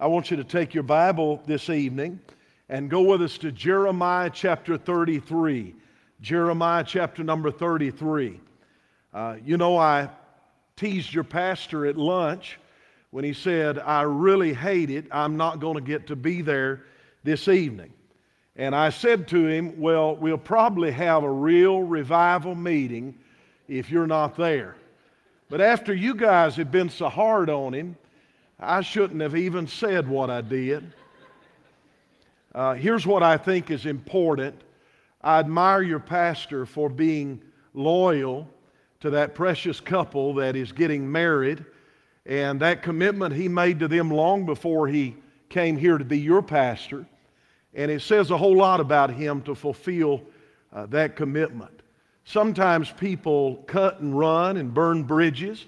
I 0.00 0.06
want 0.06 0.30
you 0.30 0.36
to 0.36 0.44
take 0.44 0.74
your 0.74 0.84
Bible 0.84 1.42
this 1.44 1.68
evening 1.68 2.20
and 2.68 2.88
go 2.88 3.00
with 3.02 3.20
us 3.20 3.36
to 3.38 3.50
Jeremiah 3.50 4.30
chapter 4.32 4.78
33. 4.78 5.74
Jeremiah 6.20 6.84
chapter 6.86 7.24
number 7.24 7.50
33. 7.50 8.38
Uh, 9.12 9.36
you 9.44 9.56
know, 9.56 9.76
I 9.76 10.08
teased 10.76 11.12
your 11.12 11.24
pastor 11.24 11.84
at 11.84 11.96
lunch 11.96 12.60
when 13.10 13.24
he 13.24 13.32
said, 13.32 13.80
I 13.80 14.02
really 14.02 14.54
hate 14.54 14.90
it. 14.90 15.06
I'm 15.10 15.36
not 15.36 15.58
going 15.58 15.74
to 15.74 15.80
get 15.80 16.06
to 16.06 16.14
be 16.14 16.42
there 16.42 16.84
this 17.24 17.48
evening. 17.48 17.92
And 18.54 18.76
I 18.76 18.90
said 18.90 19.26
to 19.28 19.48
him, 19.48 19.80
Well, 19.80 20.14
we'll 20.14 20.38
probably 20.38 20.92
have 20.92 21.24
a 21.24 21.30
real 21.30 21.82
revival 21.82 22.54
meeting 22.54 23.18
if 23.66 23.90
you're 23.90 24.06
not 24.06 24.36
there. 24.36 24.76
But 25.48 25.60
after 25.60 25.92
you 25.92 26.14
guys 26.14 26.54
have 26.54 26.70
been 26.70 26.88
so 26.88 27.08
hard 27.08 27.50
on 27.50 27.74
him, 27.74 27.96
I 28.60 28.80
shouldn't 28.80 29.20
have 29.20 29.36
even 29.36 29.68
said 29.68 30.08
what 30.08 30.30
I 30.30 30.40
did. 30.40 30.92
Uh, 32.52 32.74
here's 32.74 33.06
what 33.06 33.22
I 33.22 33.36
think 33.36 33.70
is 33.70 33.86
important. 33.86 34.60
I 35.22 35.38
admire 35.38 35.82
your 35.82 36.00
pastor 36.00 36.66
for 36.66 36.88
being 36.88 37.40
loyal 37.72 38.48
to 39.00 39.10
that 39.10 39.36
precious 39.36 39.78
couple 39.78 40.34
that 40.34 40.56
is 40.56 40.72
getting 40.72 41.10
married 41.10 41.64
and 42.26 42.60
that 42.60 42.82
commitment 42.82 43.34
he 43.34 43.46
made 43.46 43.78
to 43.78 43.86
them 43.86 44.10
long 44.10 44.44
before 44.44 44.88
he 44.88 45.16
came 45.48 45.76
here 45.76 45.96
to 45.96 46.04
be 46.04 46.18
your 46.18 46.42
pastor. 46.42 47.06
And 47.74 47.92
it 47.92 48.02
says 48.02 48.32
a 48.32 48.36
whole 48.36 48.56
lot 48.56 48.80
about 48.80 49.10
him 49.10 49.40
to 49.42 49.54
fulfill 49.54 50.22
uh, 50.72 50.86
that 50.86 51.14
commitment. 51.14 51.80
Sometimes 52.24 52.90
people 52.90 53.56
cut 53.68 54.00
and 54.00 54.18
run 54.18 54.56
and 54.56 54.74
burn 54.74 55.04
bridges. 55.04 55.64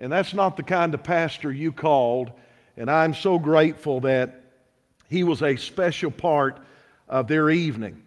And 0.00 0.10
that's 0.10 0.32
not 0.32 0.56
the 0.56 0.62
kind 0.62 0.94
of 0.94 1.04
pastor 1.04 1.52
you 1.52 1.70
called. 1.70 2.32
And 2.80 2.90
I'm 2.90 3.12
so 3.12 3.38
grateful 3.38 4.00
that 4.00 4.40
he 5.10 5.22
was 5.22 5.42
a 5.42 5.54
special 5.56 6.10
part 6.10 6.60
of 7.10 7.28
their 7.28 7.50
evening. 7.50 8.02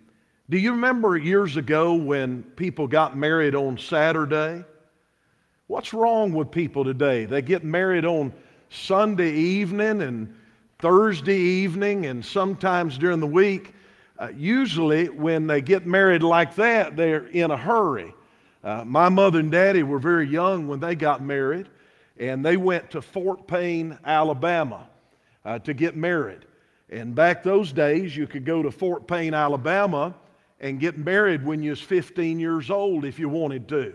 Do 0.50 0.58
you 0.58 0.72
remember 0.72 1.16
years 1.16 1.58
ago 1.58 1.94
when 1.94 2.42
people 2.42 2.88
got 2.88 3.16
married 3.16 3.54
on 3.54 3.78
Saturday? 3.78 4.66
What's 5.68 5.94
wrong 5.94 6.34
with 6.34 6.50
people 6.50 6.84
today? 6.84 7.26
They 7.26 7.44
get 7.44 7.64
married 7.64 8.04
on 8.04 8.34
Sunday 8.72 9.34
evening 9.34 10.02
and 10.02 10.36
Thursday 10.80 11.38
evening 11.38 12.08
and 12.08 12.26
sometimes 12.26 12.98
during 12.98 13.20
the 13.20 13.28
week. 13.28 13.76
Uh, 14.18 14.30
usually, 14.36 15.08
when 15.08 15.46
they 15.46 15.62
get 15.62 15.86
married 15.86 16.24
like 16.24 16.56
that, 16.56 16.96
they're 16.96 17.28
in 17.28 17.52
a 17.52 17.58
hurry. 17.58 18.12
Uh, 18.64 18.84
my 18.84 19.08
mother 19.08 19.38
and 19.38 19.52
daddy 19.52 19.84
were 19.84 20.00
very 20.00 20.28
young 20.28 20.68
when 20.68 20.80
they 20.80 20.96
got 20.96 21.22
married 21.22 21.70
and 22.18 22.46
they 22.46 22.58
went 22.58 22.92
to 22.92 23.02
Fort 23.02 23.48
Payne, 23.48 23.98
Alabama 24.06 24.88
uh, 25.46 25.60
to 25.60 25.74
get 25.74 25.96
married. 25.96 26.46
And 26.90 27.16
back 27.16 27.44
those 27.44 27.72
days, 27.72 28.16
you 28.16 28.28
could 28.28 28.46
go 28.46 28.62
to 28.62 28.72
Fort 28.72 29.08
Payne, 29.08 29.34
Alabama 29.34 30.14
and 30.60 30.80
get 30.80 30.98
married 30.98 31.46
when 31.46 31.62
you 31.62 31.72
was 31.72 31.82
15 31.82 32.40
years 32.40 32.70
old 32.70 33.04
if 33.04 33.20
you 33.20 33.28
wanted 33.28 33.68
to. 33.70 33.94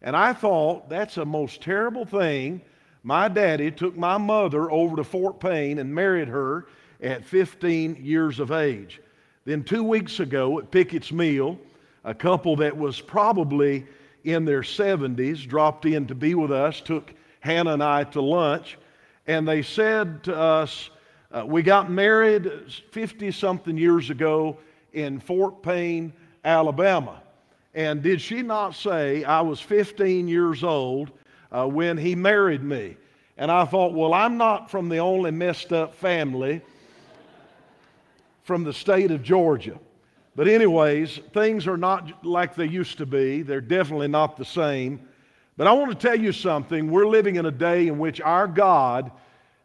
And 0.00 0.16
I 0.16 0.32
thought 0.32 0.88
that's 0.88 1.16
a 1.16 1.24
most 1.24 1.60
terrible 1.62 2.04
thing. 2.04 2.60
My 3.04 3.28
daddy 3.28 3.70
took 3.70 3.96
my 3.96 4.18
mother 4.18 4.70
over 4.70 4.96
to 4.96 5.04
Fort 5.04 5.38
Payne 5.40 5.78
and 5.78 5.94
married 5.94 6.28
her 6.28 6.66
at 7.00 7.24
15 7.24 7.98
years 8.00 8.40
of 8.40 8.50
age. 8.50 9.00
Then 9.44 9.62
two 9.64 9.82
weeks 9.82 10.20
ago 10.20 10.58
at 10.58 10.70
Pickett's 10.70 11.12
Mill, 11.12 11.58
a 12.04 12.14
couple 12.14 12.56
that 12.56 12.76
was 12.76 13.00
probably 13.00 13.86
in 14.24 14.44
their 14.44 14.62
70s 14.62 15.46
dropped 15.46 15.84
in 15.84 16.06
to 16.06 16.14
be 16.14 16.34
with 16.34 16.52
us, 16.52 16.80
took 16.80 17.12
Hannah 17.42 17.72
and 17.74 17.82
I 17.82 18.04
to 18.04 18.22
lunch, 18.22 18.78
and 19.26 19.46
they 19.46 19.62
said 19.62 20.22
to 20.24 20.36
us, 20.36 20.90
uh, 21.32 21.44
We 21.44 21.62
got 21.62 21.90
married 21.90 22.50
50 22.92 23.32
something 23.32 23.76
years 23.76 24.10
ago 24.10 24.56
in 24.92 25.18
Fort 25.18 25.62
Payne, 25.62 26.12
Alabama. 26.44 27.20
And 27.74 28.02
did 28.02 28.20
she 28.20 28.42
not 28.42 28.74
say 28.74 29.24
I 29.24 29.40
was 29.40 29.60
15 29.60 30.28
years 30.28 30.62
old 30.62 31.10
uh, 31.50 31.66
when 31.66 31.96
he 31.96 32.14
married 32.14 32.62
me? 32.62 32.96
And 33.36 33.50
I 33.50 33.64
thought, 33.64 33.92
well, 33.92 34.14
I'm 34.14 34.36
not 34.36 34.70
from 34.70 34.88
the 34.88 34.98
only 34.98 35.32
messed 35.32 35.72
up 35.72 35.94
family 35.94 36.60
from 38.44 38.62
the 38.62 38.72
state 38.72 39.10
of 39.10 39.22
Georgia. 39.22 39.78
But, 40.36 40.48
anyways, 40.48 41.18
things 41.32 41.66
are 41.66 41.76
not 41.76 42.24
like 42.24 42.54
they 42.54 42.66
used 42.66 42.98
to 42.98 43.06
be. 43.06 43.42
They're 43.42 43.60
definitely 43.60 44.08
not 44.08 44.36
the 44.36 44.44
same. 44.44 45.08
But 45.56 45.66
I 45.66 45.72
want 45.72 45.90
to 45.90 46.06
tell 46.08 46.18
you 46.18 46.32
something. 46.32 46.90
We're 46.90 47.06
living 47.06 47.36
in 47.36 47.46
a 47.46 47.50
day 47.50 47.88
in 47.88 47.98
which 47.98 48.20
our 48.20 48.46
God 48.46 49.10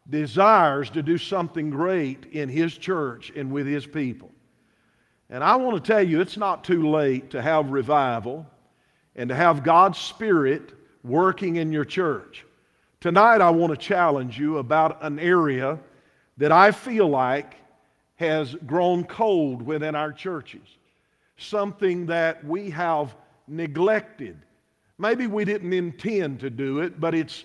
desires 0.09 0.89
to 0.91 1.03
do 1.03 1.17
something 1.17 1.69
great 1.69 2.25
in 2.31 2.49
His 2.49 2.77
church 2.77 3.31
and 3.35 3.51
with 3.51 3.67
His 3.67 3.85
people. 3.85 4.31
And 5.29 5.43
I 5.43 5.55
want 5.57 5.83
to 5.83 5.91
tell 5.91 6.03
you, 6.03 6.21
it's 6.21 6.37
not 6.37 6.63
too 6.63 6.89
late 6.89 7.31
to 7.31 7.41
have 7.41 7.69
revival 7.69 8.45
and 9.15 9.29
to 9.29 9.35
have 9.35 9.63
God's 9.63 9.97
Spirit 9.97 10.73
working 11.03 11.57
in 11.57 11.71
your 11.71 11.85
church. 11.85 12.45
Tonight, 12.99 13.41
I 13.41 13.49
want 13.49 13.71
to 13.71 13.77
challenge 13.77 14.39
you 14.39 14.57
about 14.57 15.03
an 15.03 15.19
area 15.19 15.79
that 16.37 16.51
I 16.51 16.71
feel 16.71 17.07
like 17.07 17.55
has 18.15 18.55
grown 18.65 19.03
cold 19.03 19.61
within 19.61 19.95
our 19.95 20.11
churches, 20.11 20.67
something 21.37 22.07
that 22.07 22.43
we 22.43 22.69
have 22.71 23.15
neglected 23.47 24.37
Maybe 24.99 25.27
we 25.27 25.45
didn't 25.45 25.73
intend 25.73 26.39
to 26.39 26.49
do 26.49 26.79
it, 26.79 26.99
but 26.99 27.13
it's 27.13 27.43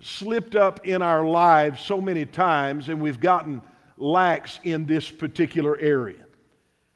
slipped 0.00 0.54
up 0.54 0.86
in 0.86 1.02
our 1.02 1.26
lives 1.26 1.82
so 1.82 2.00
many 2.00 2.24
times, 2.24 2.88
and 2.88 3.00
we've 3.00 3.20
gotten 3.20 3.60
lax 3.98 4.60
in 4.64 4.86
this 4.86 5.10
particular 5.10 5.78
area. 5.78 6.24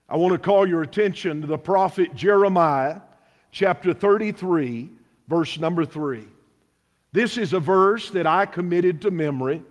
I 0.09 0.17
want 0.17 0.33
to 0.33 0.39
call 0.39 0.67
your 0.67 0.83
attention 0.83 1.41
to 1.43 1.47
the 1.47 1.59
prophet 1.59 2.15
Jeremiah, 2.15 3.01
chapter 3.53 3.93
33, 3.93 4.91
verse 5.29 5.59
number 5.59 5.85
3. 5.85 6.27
This 7.13 7.37
is 7.37 7.53
a 7.53 7.61
verse 7.61 8.11
that 8.11 8.27
I 8.27 8.47
committed 8.47 9.03
to 9.03 9.11
memory, 9.11 9.63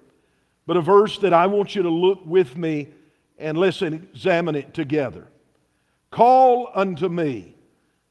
but 0.67 0.77
a 0.77 0.81
verse 0.81 1.17
that 1.19 1.33
I 1.33 1.47
want 1.47 1.75
you 1.75 1.83
to 1.83 1.89
look 1.89 2.19
with 2.25 2.55
me 2.55 2.89
and 3.37 3.57
listen, 3.57 4.07
examine 4.13 4.55
it 4.55 4.73
together. 4.73 5.27
Call 6.11 6.69
unto 6.75 7.09
me, 7.09 7.55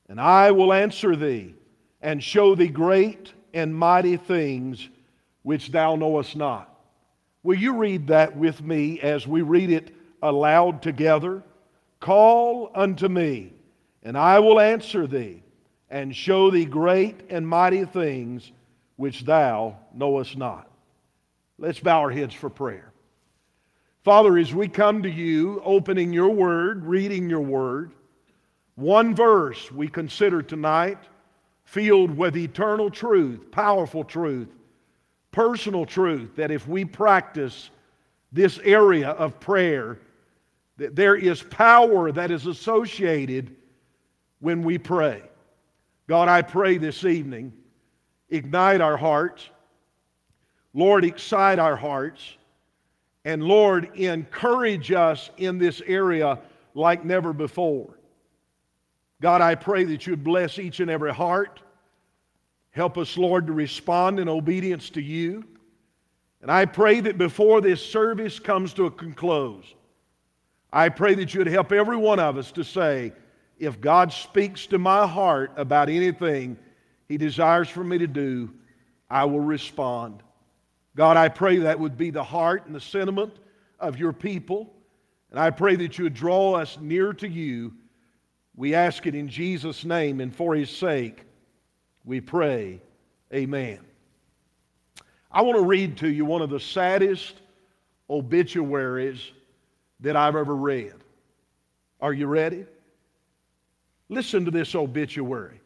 and 0.09 0.21
I 0.21 0.51
will 0.51 0.73
answer 0.73 1.15
thee 1.15 1.55
and 2.01 2.23
show 2.23 2.55
thee 2.55 2.69
great 2.69 3.33
and 3.53 3.75
mighty 3.75 4.17
things 4.17 4.89
which 5.43 5.71
thou 5.71 5.97
knowest 5.97 6.37
not. 6.37 6.73
Will 7.43 7.57
you 7.57 7.77
read 7.77 8.09
that 8.09 8.37
with 8.37 8.63
me 8.63 9.01
as 9.01 9.27
we 9.27 9.43
read 9.43 9.71
it 9.71 9.95
aloud 10.23 10.83
together? 10.83 11.43
Call 12.01 12.71
unto 12.75 13.09
me, 13.09 13.53
and 14.03 14.17
I 14.17 14.39
will 14.41 14.61
answer 14.61 15.07
thee, 15.07 15.43
and 15.91 16.15
show 16.15 16.51
thee 16.51 16.65
great 16.65 17.21
and 17.31 17.47
mighty 17.47 17.85
things 17.85 18.53
which 18.97 19.25
thou 19.25 19.79
knowest 19.95 20.37
not. 20.37 20.71
Let's 21.59 21.81
bow 21.81 22.01
our 22.01 22.11
heads 22.11 22.35
for 22.35 22.51
prayer. 22.51 22.93
Father, 24.05 24.39
as 24.39 24.55
we 24.55 24.69
come 24.69 25.03
to 25.03 25.11
you, 25.11 25.61
opening 25.65 26.13
your 26.13 26.31
word, 26.31 26.85
reading 26.85 27.29
your 27.29 27.41
word, 27.41 27.93
one 28.75 29.15
verse 29.15 29.73
we 29.73 29.89
consider 29.89 30.41
tonight 30.41 30.99
filled 31.71 32.17
with 32.17 32.35
eternal 32.35 32.91
truth, 32.91 33.51
powerful 33.51 34.03
truth, 34.03 34.49
personal 35.33 35.85
truth, 35.85 36.35
that 36.35 36.51
if 36.51 36.67
we 36.67 36.83
practice 36.83 37.69
this 38.33 38.59
area 38.61 39.11
of 39.11 39.39
prayer, 39.39 39.99
that 40.79 40.97
there 40.97 41.15
is 41.15 41.43
power 41.43 42.11
that 42.11 42.31
is 42.31 42.47
associated 42.47 43.55
when 44.41 44.63
we 44.63 44.79
pray. 44.79 45.23
God, 46.07 46.29
I 46.29 46.41
pray 46.41 46.79
this 46.79 47.05
evening, 47.05 47.53
ignite 48.31 48.81
our 48.81 48.97
hearts. 48.97 49.51
Lord, 50.73 51.05
excite 51.05 51.59
our 51.59 51.77
hearts. 51.77 52.23
And 53.27 53.43
Lord, 53.43 53.95
encourage 53.95 54.91
us 54.91 55.29
in 55.37 55.59
this 55.59 55.83
area 55.87 56.39
like 56.75 57.05
never 57.05 57.35
before. 57.35 57.98
God, 59.21 59.41
I 59.41 59.55
pray 59.55 59.85
that 59.85 60.07
you'd 60.07 60.23
bless 60.23 60.59
each 60.59 60.81
and 60.81 60.91
every 60.91 61.13
heart. 61.13 61.61
Help 62.71 62.97
us, 62.97 63.17
Lord, 63.17 63.47
to 63.49 63.53
respond 63.53 64.21
in 64.21 64.29
obedience 64.29 64.91
to 64.91 65.03
you. 65.03 65.45
And 66.41 66.51
I 66.51 66.67
pray 66.67 67.01
that 67.01 67.19
before 67.19 67.61
this 67.61 67.85
service 67.85 68.39
comes 68.39 68.73
to 68.75 68.87
a 68.87 68.91
close, 68.91 69.65
I 70.73 70.89
pray 70.89 71.15
that 71.17 71.35
you'd 71.35 71.49
help 71.49 71.73
every 71.73 71.97
one 71.97 72.21
of 72.21 72.37
us 72.37 72.53
to 72.53 72.63
say, 72.63 73.13
if 73.59 73.81
God 73.81 74.13
speaks 74.13 74.67
to 74.67 74.79
my 74.79 75.07
heart 75.07 75.53
about 75.57 75.89
anything 75.89 76.57
he 77.09 77.17
desires 77.17 77.69
for 77.69 77.83
me 77.83 77.99
to 77.99 78.07
do, 78.07 78.51
I 79.11 79.25
will 79.25 79.41
respond. 79.41 80.23
God, 80.95 81.17
I 81.17 81.29
pray 81.29 81.59
that 81.59 81.81
would 81.81 81.97
be 81.97 82.11
the 82.11 82.23
heart 82.23 82.67
and 82.67 82.75
the 82.75 82.81
sentiment 82.81 83.33
of 83.81 83.99
your 83.99 84.13
people. 84.13 84.73
And 85.31 85.41
I 85.41 85.51
pray 85.51 85.75
that 85.77 85.99
you 85.99 86.05
would 86.05 86.15
draw 86.15 86.55
us 86.55 86.79
near 86.81 87.13
to 87.15 87.29
you 87.29 87.73
we 88.59 88.75
ask 88.75 89.07
it 89.07 89.15
in 89.15 89.29
Jesus' 89.29 89.85
name 89.85 90.21
and 90.21 90.35
for 90.35 90.53
his 90.53 90.69
sake. 90.69 91.23
We 92.05 92.21
pray. 92.21 92.81
Amen. 93.33 93.79
I 95.31 95.43
want 95.43 95.59
to 95.59 95.65
read 95.65 95.99
to 95.99 96.09
you 96.09 96.25
one 96.25 96.43
of 96.43 96.51
the 96.51 96.59
saddest 96.59 97.37
obituaries 98.11 99.31
that 100.01 100.17
I've 100.17 100.35
ever 100.35 100.57
read. 100.57 100.95
Are 102.01 102.13
you 102.13 102.27
ready? 102.27 102.67
Listen 104.09 104.45
to 104.45 104.51
this 104.51 104.75
obituary. 104.75 105.61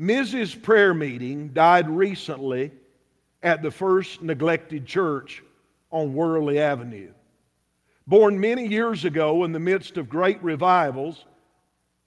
Mrs. 0.00 0.60
Prayer 0.60 0.94
Meeting 0.94 1.50
died 1.52 1.88
recently 1.88 2.72
at 3.40 3.62
the 3.62 3.70
first 3.70 4.20
neglected 4.20 4.84
church 4.84 5.44
on 5.92 6.12
Worldly 6.12 6.58
Avenue. 6.58 7.12
Born 8.08 8.40
many 8.40 8.66
years 8.66 9.04
ago 9.04 9.44
in 9.44 9.52
the 9.52 9.60
midst 9.60 9.96
of 9.96 10.08
great 10.08 10.42
revivals, 10.42 11.24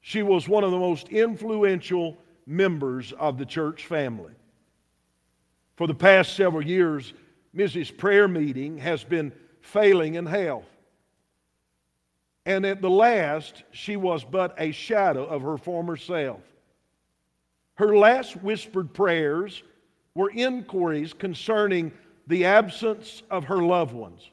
she 0.01 0.23
was 0.23 0.49
one 0.49 0.63
of 0.63 0.71
the 0.71 0.79
most 0.79 1.09
influential 1.09 2.17
members 2.45 3.13
of 3.13 3.37
the 3.37 3.45
church 3.45 3.85
family. 3.85 4.33
For 5.75 5.87
the 5.87 5.95
past 5.95 6.35
several 6.35 6.65
years, 6.65 7.13
Mrs. 7.55 7.95
Prayer 7.95 8.27
Meeting 8.27 8.77
has 8.79 9.03
been 9.03 9.31
failing 9.61 10.15
in 10.15 10.25
health. 10.25 10.65
And 12.45 12.65
at 12.65 12.81
the 12.81 12.89
last, 12.89 13.63
she 13.71 13.95
was 13.95 14.23
but 14.23 14.55
a 14.57 14.71
shadow 14.71 15.25
of 15.25 15.43
her 15.43 15.57
former 15.57 15.95
self. 15.95 16.41
Her 17.75 17.95
last 17.95 18.35
whispered 18.37 18.93
prayers 18.93 19.63
were 20.15 20.31
inquiries 20.31 21.13
concerning 21.13 21.91
the 22.27 22.45
absence 22.45 23.23
of 23.29 23.45
her 23.45 23.61
loved 23.61 23.93
ones, 23.93 24.29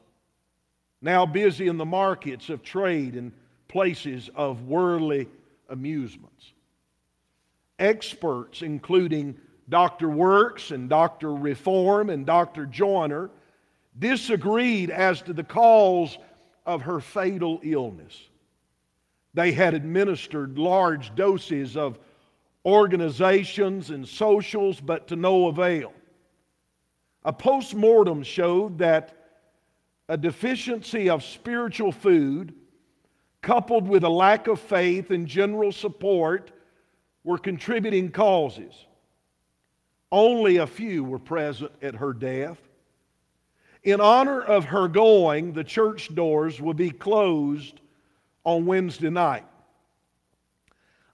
now 1.01 1.25
busy 1.25 1.67
in 1.67 1.77
the 1.77 1.85
markets 1.85 2.49
of 2.49 2.63
trade 2.63 3.15
and 3.15 3.31
places 3.67 4.29
of 4.35 4.63
worldly 4.63 5.27
amusements. 5.69 6.53
Experts, 7.77 8.61
including 8.61 9.37
Dr. 9.69 10.09
Works 10.09 10.71
and 10.71 10.89
Dr. 10.89 11.33
Reform 11.33 12.09
and 12.09 12.25
Dr. 12.25 12.65
Joyner, 12.65 13.29
disagreed 13.97 14.89
as 14.89 15.21
to 15.23 15.33
the 15.33 15.43
cause 15.43 16.17
of 16.65 16.81
her 16.81 16.99
fatal 16.99 17.59
illness. 17.63 18.29
They 19.33 19.51
had 19.51 19.73
administered 19.73 20.57
large 20.57 21.13
doses 21.15 21.77
of 21.77 21.99
organizations 22.65 23.89
and 23.89 24.07
socials, 24.07 24.79
but 24.81 25.07
to 25.07 25.15
no 25.15 25.47
avail. 25.47 25.93
A 27.23 27.33
post 27.33 27.75
mortem 27.75 28.23
showed 28.23 28.77
that 28.79 29.15
a 30.07 30.17
deficiency 30.17 31.09
of 31.09 31.23
spiritual 31.23 31.91
food, 31.91 32.53
coupled 33.41 33.87
with 33.87 34.03
a 34.03 34.09
lack 34.09 34.47
of 34.47 34.59
faith 34.59 35.11
and 35.11 35.27
general 35.27 35.71
support, 35.71 36.51
were 37.23 37.37
contributing 37.37 38.11
causes. 38.11 38.73
Only 40.11 40.57
a 40.57 40.67
few 40.67 41.03
were 41.03 41.19
present 41.19 41.71
at 41.81 41.95
her 41.95 42.13
death. 42.13 42.57
In 43.83 44.01
honor 44.01 44.41
of 44.41 44.65
her 44.65 44.87
going, 44.87 45.53
the 45.53 45.63
church 45.63 46.13
doors 46.13 46.59
will 46.59 46.73
be 46.73 46.89
closed 46.89 47.79
on 48.43 48.65
Wednesday 48.65 49.09
night. 49.09 49.45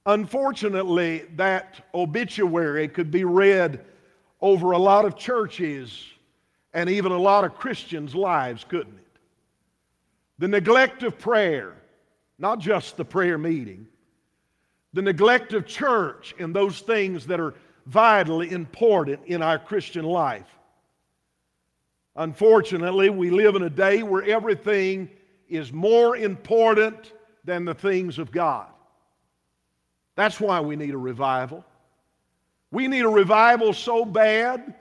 Unfortunately, 0.05 1.25
that 1.35 1.85
obituary 1.93 2.87
could 2.87 3.11
be 3.11 3.23
read 3.23 3.83
over 4.41 4.71
a 4.71 4.77
lot 4.77 5.05
of 5.05 5.17
churches 5.17 6.05
and 6.73 6.89
even 6.89 7.11
a 7.11 7.17
lot 7.17 7.43
of 7.43 7.55
Christians' 7.55 8.13
lives, 8.13 8.63
couldn't 8.63 8.97
it? 8.97 9.19
The 10.37 10.47
neglect 10.47 11.03
of 11.03 11.17
prayer, 11.17 11.73
not 12.37 12.59
just 12.59 12.97
the 12.97 13.05
prayer 13.05 13.37
meeting, 13.37 13.87
the 14.93 15.01
neglect 15.01 15.53
of 15.53 15.65
church 15.65 16.33
and 16.39 16.55
those 16.55 16.79
things 16.79 17.25
that 17.27 17.39
are 17.39 17.53
vitally 17.85 18.51
important 18.51 19.21
in 19.25 19.41
our 19.41 19.59
Christian 19.59 20.05
life. 20.05 20.47
Unfortunately, 22.15 23.09
we 23.09 23.29
live 23.29 23.55
in 23.55 23.63
a 23.63 23.69
day 23.69 24.03
where 24.03 24.23
everything 24.23 25.09
is 25.49 25.71
more 25.71 26.15
important 26.15 27.13
than 27.43 27.65
the 27.65 27.73
things 27.73 28.17
of 28.17 28.31
God. 28.31 28.67
That's 30.15 30.39
why 30.39 30.61
we 30.61 30.75
need 30.75 30.93
a 30.93 30.97
revival. 30.97 31.63
We 32.71 32.87
need 32.87 33.01
a 33.01 33.09
revival 33.09 33.73
so 33.73 34.05
bad, 34.05 34.73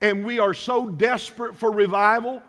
and 0.00 0.24
we 0.24 0.38
are 0.38 0.54
so 0.54 0.88
desperate 0.88 1.56
for 1.56 1.70
revival 1.70 2.42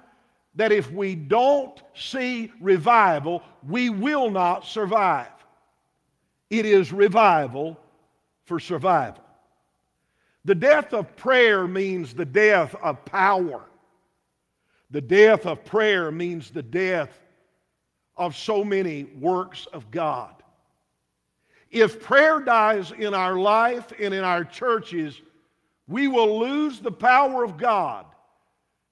that 0.55 0.71
if 0.71 0.91
we 0.91 1.15
don't 1.15 1.81
see 1.95 2.51
revival, 2.59 3.43
we 3.67 3.89
will 3.89 4.29
not 4.29 4.65
survive. 4.65 5.27
It 6.49 6.65
is 6.65 6.91
revival 6.91 7.79
for 8.45 8.59
survival. 8.59 9.23
The 10.45 10.55
death 10.55 10.93
of 10.93 11.15
prayer 11.15 11.67
means 11.67 12.13
the 12.13 12.25
death 12.25 12.73
of 12.81 13.05
power. 13.05 13.61
The 14.89 15.01
death 15.01 15.45
of 15.45 15.63
prayer 15.63 16.11
means 16.11 16.49
the 16.49 16.63
death 16.63 17.11
of 18.17 18.35
so 18.35 18.63
many 18.63 19.03
works 19.03 19.67
of 19.71 19.91
God. 19.91 20.33
If 21.69 22.01
prayer 22.01 22.39
dies 22.39 22.91
in 22.91 23.13
our 23.13 23.37
life 23.37 23.93
and 23.99 24.13
in 24.13 24.23
our 24.23 24.43
churches, 24.43 25.21
we 25.87 26.07
will 26.07 26.39
lose 26.39 26.79
the 26.79 26.91
power 26.91 27.43
of 27.43 27.57
God 27.57 28.05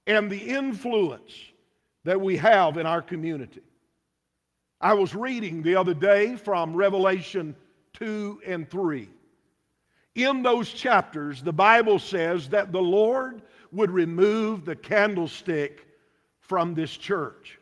and 0.08 0.32
the 0.32 0.38
influence 0.38 1.34
that 2.06 2.20
we 2.20 2.38
have 2.38 2.78
in 2.78 2.88
our 2.88 3.02
community. 3.02 3.62
I 4.80 4.94
was 4.94 5.14
reading 5.14 5.62
the 5.62 5.76
other 5.76 5.94
day 5.94 6.36
from 6.36 6.76
Revelation 6.76 7.56
2 7.94 8.42
and 8.46 8.70
3. 8.70 9.10
In 10.16 10.42
those 10.42 10.70
chapters, 10.70 11.44
the 11.44 11.54
Bible 11.54 12.00
says 12.00 12.50
that 12.50 12.72
the 12.72 12.82
Lord 12.82 13.42
would 13.72 13.92
remove 13.92 14.66
the 14.66 14.76
candlestick 14.76 15.86
from 16.40 16.74
this 16.74 16.96
church. 16.96 17.60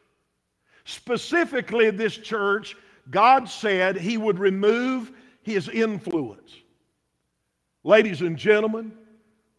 Specifically, 0.85 1.89
this 1.89 2.15
church 2.15 2.77
God 3.09 3.49
said 3.49 3.97
He 3.97 4.17
would 4.17 4.39
remove 4.39 5.11
His 5.41 5.69
influence. 5.69 6.53
Ladies 7.83 8.21
and 8.21 8.37
gentlemen, 8.37 8.93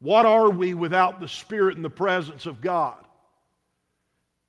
what 0.01 0.27
are 0.27 0.51
we 0.51 0.75
without 0.75 1.21
the 1.21 1.29
Spirit 1.29 1.77
and 1.77 1.85
the 1.85 1.91
presence 1.91 2.47
of 2.47 2.61
God? 2.61 2.97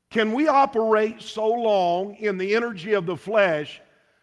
Can 0.09 0.33
we 0.33 0.47
operate 0.47 1.21
so 1.21 1.47
long 1.47 2.15
in 2.15 2.37
the 2.37 2.55
energy 2.55 2.93
of 2.93 3.05
the 3.05 3.17
flesh 3.17 3.81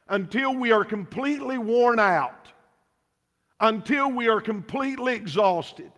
until 0.08 0.54
we 0.54 0.72
are 0.72 0.84
completely 0.84 1.58
worn 1.58 1.98
out, 1.98 2.48
until 3.60 4.10
we 4.10 4.28
are 4.28 4.40
completely 4.40 5.14
exhausted? 5.14 5.92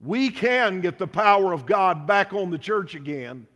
We 0.00 0.30
can 0.30 0.80
get 0.80 0.98
the 0.98 1.06
power 1.06 1.52
of 1.52 1.66
God 1.66 2.06
back 2.06 2.32
on 2.32 2.50
the 2.50 2.58
church 2.58 2.94
again, 2.94 3.46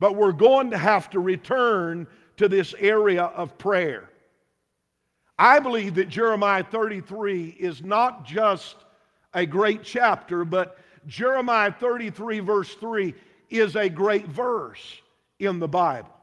but 0.00 0.16
we're 0.16 0.32
going 0.32 0.70
to 0.70 0.78
have 0.78 1.10
to 1.10 1.20
return 1.20 2.06
to 2.36 2.48
this 2.48 2.74
area 2.78 3.24
of 3.24 3.58
prayer. 3.58 4.08
I 5.38 5.58
believe 5.60 5.94
that 5.96 6.08
Jeremiah 6.08 6.64
33 6.64 7.56
is 7.60 7.82
not 7.82 8.24
just 8.24 8.76
a 9.34 9.46
great 9.46 9.82
chapter, 9.82 10.44
but 10.44 10.78
Jeremiah 11.06 11.72
33, 11.72 12.40
verse 12.40 12.74
3, 12.74 13.14
is 13.50 13.76
a 13.76 13.88
great 13.88 14.26
verse 14.26 15.00
in 15.38 15.58
the 15.58 15.68
Bible. 15.68 16.14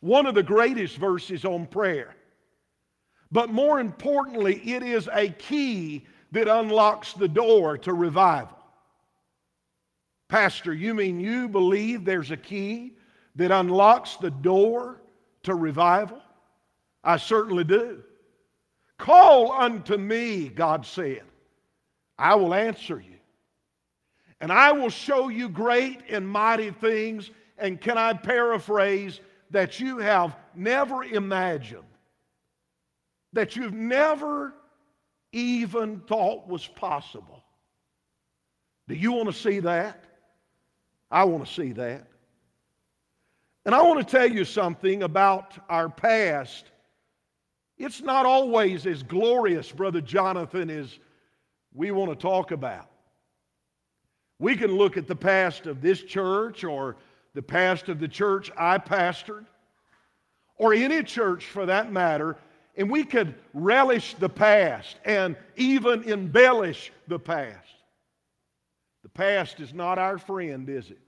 One 0.00 0.26
of 0.26 0.34
the 0.34 0.42
greatest 0.42 0.96
verses 0.96 1.44
on 1.44 1.66
prayer. 1.66 2.14
But 3.32 3.50
more 3.50 3.80
importantly, 3.80 4.60
it 4.64 4.82
is 4.82 5.08
a 5.12 5.28
key 5.28 6.06
that 6.32 6.48
unlocks 6.48 7.14
the 7.14 7.28
door 7.28 7.78
to 7.78 7.94
revival. 7.94 8.58
Pastor, 10.28 10.72
you 10.72 10.94
mean 10.94 11.20
you 11.20 11.48
believe 11.48 12.04
there's 12.04 12.30
a 12.30 12.36
key 12.36 12.96
that 13.36 13.50
unlocks 13.50 14.16
the 14.16 14.30
door 14.30 15.00
to 15.42 15.54
revival? 15.54 16.20
I 17.02 17.16
certainly 17.18 17.64
do. 17.64 18.02
Call 18.98 19.52
unto 19.52 19.96
me, 19.96 20.48
God 20.48 20.86
said. 20.86 21.22
I 22.18 22.34
will 22.34 22.54
answer 22.54 22.96
you. 23.00 23.16
And 24.40 24.52
I 24.52 24.72
will 24.72 24.90
show 24.90 25.28
you 25.28 25.48
great 25.48 26.00
and 26.08 26.28
mighty 26.28 26.70
things. 26.70 27.30
And 27.58 27.80
can 27.80 27.96
I 27.96 28.12
paraphrase 28.12 29.20
that 29.50 29.80
you 29.80 29.98
have 29.98 30.36
never 30.54 31.04
imagined, 31.04 31.82
that 33.32 33.56
you've 33.56 33.74
never 33.74 34.52
even 35.32 36.00
thought 36.00 36.48
was 36.48 36.66
possible? 36.66 37.42
Do 38.88 38.94
you 38.94 39.12
want 39.12 39.28
to 39.28 39.32
see 39.32 39.60
that? 39.60 40.04
I 41.10 41.24
want 41.24 41.46
to 41.46 41.52
see 41.52 41.72
that. 41.72 42.06
And 43.64 43.74
I 43.74 43.82
want 43.82 44.06
to 44.06 44.16
tell 44.16 44.30
you 44.30 44.44
something 44.44 45.04
about 45.04 45.54
our 45.70 45.88
past. 45.88 46.66
It's 47.78 48.02
not 48.02 48.26
always 48.26 48.86
as 48.86 49.02
glorious, 49.02 49.72
Brother 49.72 50.00
Jonathan, 50.00 50.68
as 50.68 50.98
we 51.74 51.90
want 51.90 52.10
to 52.10 52.16
talk 52.16 52.52
about. 52.52 52.88
We 54.38 54.56
can 54.56 54.72
look 54.72 54.96
at 54.96 55.06
the 55.06 55.16
past 55.16 55.66
of 55.66 55.80
this 55.80 56.02
church 56.02 56.64
or 56.64 56.96
the 57.34 57.42
past 57.42 57.88
of 57.88 57.98
the 57.98 58.08
church 58.08 58.50
I 58.56 58.78
pastored, 58.78 59.44
or 60.56 60.72
any 60.72 61.02
church 61.02 61.46
for 61.46 61.66
that 61.66 61.90
matter, 61.90 62.36
and 62.76 62.88
we 62.90 63.04
could 63.04 63.34
relish 63.52 64.14
the 64.14 64.28
past 64.28 64.96
and 65.04 65.36
even 65.56 66.04
embellish 66.04 66.92
the 67.08 67.18
past. 67.18 67.68
The 69.02 69.08
past 69.08 69.60
is 69.60 69.74
not 69.74 69.98
our 69.98 70.16
friend, 70.16 70.68
is 70.68 70.90
it? 70.90 70.98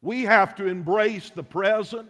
We 0.00 0.22
have 0.22 0.54
to 0.56 0.66
embrace 0.66 1.30
the 1.30 1.42
present 1.42 2.08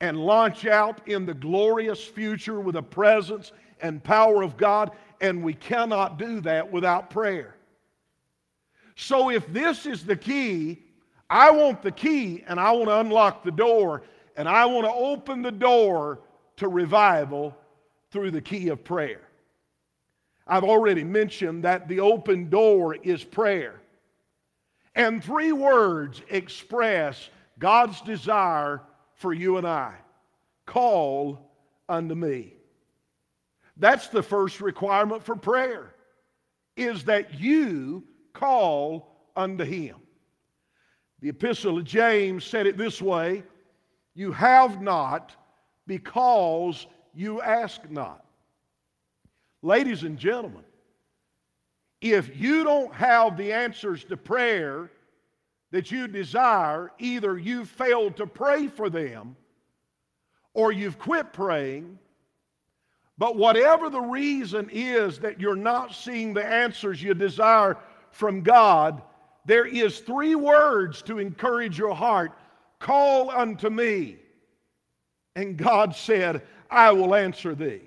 and 0.00 0.18
launch 0.18 0.66
out 0.66 1.06
in 1.08 1.26
the 1.26 1.34
glorious 1.34 2.04
future 2.04 2.60
with 2.60 2.74
the 2.74 2.82
presence 2.82 3.52
and 3.80 4.02
power 4.02 4.42
of 4.42 4.56
God, 4.56 4.90
and 5.24 5.42
we 5.42 5.54
cannot 5.54 6.18
do 6.18 6.38
that 6.42 6.70
without 6.70 7.08
prayer. 7.08 7.54
So, 8.94 9.30
if 9.30 9.50
this 9.50 9.86
is 9.86 10.04
the 10.04 10.16
key, 10.16 10.82
I 11.30 11.50
want 11.50 11.80
the 11.80 11.90
key 11.90 12.44
and 12.46 12.60
I 12.60 12.72
want 12.72 12.88
to 12.88 13.00
unlock 13.00 13.42
the 13.42 13.50
door, 13.50 14.02
and 14.36 14.46
I 14.46 14.66
want 14.66 14.84
to 14.84 14.92
open 14.92 15.40
the 15.40 15.50
door 15.50 16.20
to 16.58 16.68
revival 16.68 17.56
through 18.10 18.32
the 18.32 18.42
key 18.42 18.68
of 18.68 18.84
prayer. 18.84 19.22
I've 20.46 20.62
already 20.62 21.04
mentioned 21.04 21.64
that 21.64 21.88
the 21.88 22.00
open 22.00 22.50
door 22.50 22.94
is 22.94 23.24
prayer. 23.24 23.80
And 24.94 25.24
three 25.24 25.52
words 25.52 26.20
express 26.28 27.30
God's 27.58 27.98
desire 28.02 28.82
for 29.14 29.32
you 29.32 29.56
and 29.56 29.66
I 29.66 29.94
call 30.66 31.50
unto 31.88 32.14
me. 32.14 32.52
That's 33.76 34.08
the 34.08 34.22
first 34.22 34.60
requirement 34.60 35.22
for 35.22 35.36
prayer 35.36 35.94
is 36.76 37.04
that 37.04 37.38
you 37.40 38.04
call 38.32 39.28
unto 39.36 39.64
him. 39.64 39.96
The 41.20 41.28
epistle 41.30 41.78
of 41.78 41.84
James 41.84 42.44
said 42.44 42.66
it 42.66 42.76
this 42.76 43.00
way, 43.00 43.42
you 44.14 44.32
have 44.32 44.80
not 44.80 45.34
because 45.86 46.86
you 47.14 47.40
ask 47.42 47.88
not. 47.90 48.24
Ladies 49.62 50.02
and 50.02 50.18
gentlemen, 50.18 50.64
if 52.00 52.38
you 52.38 52.64
don't 52.64 52.94
have 52.94 53.36
the 53.36 53.52
answers 53.52 54.04
to 54.04 54.16
prayer 54.16 54.90
that 55.70 55.90
you 55.90 56.06
desire, 56.06 56.92
either 56.98 57.38
you 57.38 57.64
failed 57.64 58.16
to 58.16 58.26
pray 58.26 58.68
for 58.68 58.90
them 58.90 59.34
or 60.52 60.70
you've 60.70 60.98
quit 60.98 61.32
praying. 61.32 61.98
But 63.16 63.36
whatever 63.36 63.90
the 63.90 64.00
reason 64.00 64.68
is 64.72 65.18
that 65.20 65.40
you're 65.40 65.54
not 65.54 65.94
seeing 65.94 66.34
the 66.34 66.44
answers 66.44 67.02
you 67.02 67.14
desire 67.14 67.76
from 68.10 68.42
God, 68.42 69.02
there 69.44 69.66
is 69.66 70.00
three 70.00 70.34
words 70.34 71.02
to 71.02 71.18
encourage 71.18 71.78
your 71.78 71.94
heart 71.94 72.32
call 72.80 73.30
unto 73.30 73.70
me. 73.70 74.16
And 75.36 75.56
God 75.56 75.94
said, 75.94 76.42
I 76.70 76.92
will 76.92 77.14
answer 77.14 77.54
thee. 77.54 77.82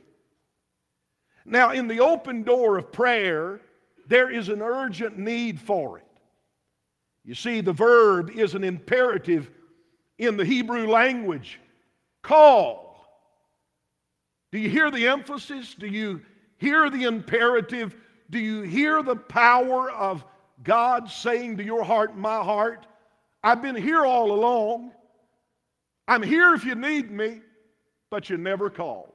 Now, 1.45 1.71
in 1.71 1.87
the 1.87 1.99
open 1.99 2.43
door 2.43 2.77
of 2.77 2.91
prayer, 2.91 3.61
there 4.07 4.29
is 4.29 4.49
an 4.49 4.61
urgent 4.61 5.17
need 5.17 5.59
for 5.59 5.97
it. 5.97 6.03
You 7.23 7.35
see, 7.35 7.61
the 7.61 7.73
verb 7.73 8.31
is 8.31 8.55
an 8.55 8.63
imperative 8.63 9.51
in 10.17 10.37
the 10.37 10.45
Hebrew 10.45 10.87
language 10.87 11.59
call. 12.21 12.86
Do 14.51 14.59
you 14.59 14.69
hear 14.69 14.89
the 14.89 15.07
emphasis? 15.07 15.75
Do 15.75 15.87
you 15.87 16.21
hear 16.57 16.89
the 16.89 17.03
imperative? 17.03 17.95
Do 18.29 18.39
you 18.39 18.61
hear 18.61 19.03
the 19.03 19.15
power 19.15 19.91
of 19.91 20.23
God 20.63 21.09
saying 21.09 21.57
to 21.57 21.63
your 21.63 21.83
heart, 21.83 22.17
my 22.17 22.43
heart, 22.43 22.87
I've 23.43 23.61
been 23.61 23.75
here 23.75 24.05
all 24.05 24.31
along. 24.31 24.91
I'm 26.07 26.23
here 26.23 26.53
if 26.53 26.63
you 26.65 26.75
need 26.75 27.11
me, 27.11 27.41
but 28.09 28.29
you 28.29 28.37
never 28.37 28.69
called. 28.69 29.11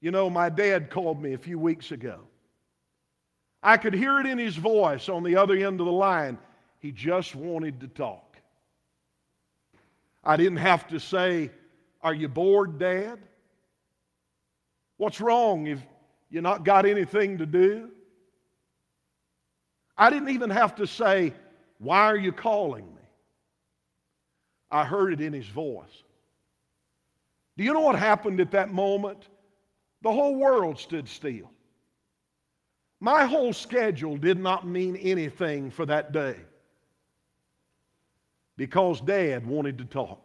You 0.00 0.10
know, 0.10 0.28
my 0.28 0.48
dad 0.48 0.90
called 0.90 1.22
me 1.22 1.34
a 1.34 1.38
few 1.38 1.58
weeks 1.58 1.92
ago. 1.92 2.20
I 3.62 3.76
could 3.76 3.94
hear 3.94 4.18
it 4.18 4.26
in 4.26 4.38
his 4.38 4.56
voice 4.56 5.08
on 5.08 5.22
the 5.22 5.36
other 5.36 5.54
end 5.54 5.80
of 5.80 5.86
the 5.86 5.92
line. 5.92 6.38
He 6.80 6.90
just 6.90 7.36
wanted 7.36 7.80
to 7.80 7.88
talk. 7.88 8.36
I 10.24 10.36
didn't 10.36 10.56
have 10.56 10.88
to 10.88 10.98
say, 10.98 11.50
Are 12.02 12.14
you 12.14 12.28
bored, 12.28 12.78
Dad? 12.78 13.18
What's 14.96 15.20
wrong 15.20 15.66
if 15.66 15.80
you 16.30 16.40
not 16.40 16.64
got 16.64 16.86
anything 16.86 17.38
to 17.38 17.46
do? 17.46 17.90
I 19.96 20.10
didn't 20.10 20.30
even 20.30 20.50
have 20.50 20.76
to 20.76 20.86
say, 20.86 21.32
Why 21.78 22.06
are 22.06 22.16
you 22.16 22.32
calling 22.32 22.86
me? 22.86 23.02
I 24.70 24.84
heard 24.84 25.12
it 25.12 25.20
in 25.20 25.32
his 25.32 25.46
voice. 25.46 26.02
Do 27.56 27.64
you 27.64 27.74
know 27.74 27.80
what 27.80 27.98
happened 27.98 28.40
at 28.40 28.52
that 28.52 28.72
moment? 28.72 29.28
The 30.00 30.10
whole 30.10 30.36
world 30.36 30.78
stood 30.78 31.08
still. 31.08 31.50
My 33.00 33.24
whole 33.24 33.52
schedule 33.52 34.16
did 34.16 34.38
not 34.38 34.66
mean 34.66 34.96
anything 34.96 35.70
for 35.70 35.84
that 35.86 36.12
day 36.12 36.36
because 38.56 39.00
Dad 39.00 39.44
wanted 39.44 39.78
to 39.78 39.84
talk. 39.84 40.21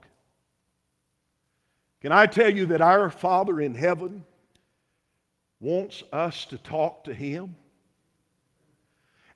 Can 2.01 2.12
I 2.12 2.25
tell 2.25 2.54
you 2.54 2.68
that 2.68 2.82
our 2.82 3.10
Father 3.10 3.60
in 3.60 3.74
heaven 3.74 4.24
wants 5.60 6.04
us 6.13 6.46
to 6.46 6.58
talk 6.58 7.04
to 7.06 7.13
Him? 7.13 7.56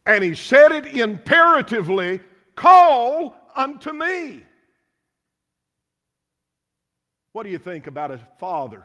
And 0.05 0.23
He 0.23 0.35
said 0.35 0.71
it 0.71 0.85
imperatively 0.85 2.19
call 2.55 3.35
unto 3.55 3.91
me. 3.91 4.43
What 7.33 7.43
do 7.43 7.49
you 7.49 7.57
think 7.57 7.87
about 7.87 8.11
a 8.11 8.19
father 8.39 8.83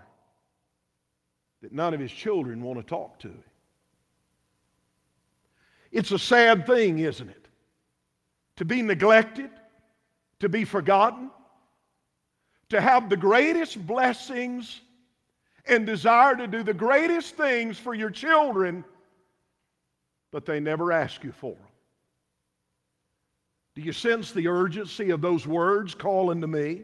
that 1.66 1.73
none 1.73 1.95
of 1.95 2.00
his 2.00 2.12
children 2.12 2.62
want 2.62 2.78
to 2.78 2.85
talk 2.85 3.18
to. 3.18 3.33
It's 5.90 6.12
a 6.12 6.18
sad 6.18 6.66
thing, 6.66 6.99
isn't 6.99 7.28
it? 7.28 7.49
To 8.56 8.64
be 8.64 8.83
neglected, 8.83 9.50
to 10.40 10.49
be 10.49 10.64
forgotten, 10.64 11.30
to 12.70 12.80
have 12.80 13.08
the 13.08 13.16
greatest 13.16 13.85
blessings 13.87 14.80
and 15.66 15.87
desire 15.87 16.35
to 16.37 16.46
do 16.46 16.62
the 16.62 16.75
greatest 16.75 17.37
things 17.37 17.78
for 17.78 17.94
your 17.94 18.11
children, 18.11 18.85
but 20.32 20.46
they 20.46 20.61
never 20.61 20.92
ask 20.92 21.25
you 21.25 21.32
for 21.32 21.52
them. 21.52 21.62
Do 23.75 23.82
you 23.82 23.92
sense 23.92 24.32
the 24.32 24.49
urgency 24.49 25.11
of 25.11 25.20
those 25.20 25.46
words 25.46 25.94
calling 25.94 26.40
to 26.40 26.46
me? 26.46 26.82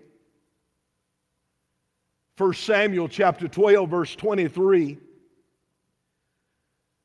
1 2.38 2.54
Samuel 2.54 3.08
chapter 3.08 3.48
12, 3.48 3.88
verse 3.88 4.16
23, 4.16 4.98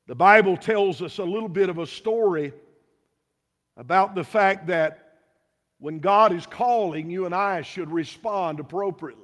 the 0.07 0.15
Bible 0.15 0.55
tells 0.55 1.01
us 1.01 1.17
a 1.19 1.23
little 1.23 1.49
bit 1.49 1.69
of 1.69 1.77
a 1.77 1.85
story 1.85 2.53
about 3.75 4.15
the 4.15 4.23
fact 4.23 4.67
that 4.67 5.06
when 5.79 5.99
God 5.99 6.33
is 6.33 6.45
calling, 6.45 7.09
you 7.09 7.25
and 7.25 7.35
I 7.35 7.61
should 7.61 7.91
respond 7.91 8.59
appropriately. 8.59 9.23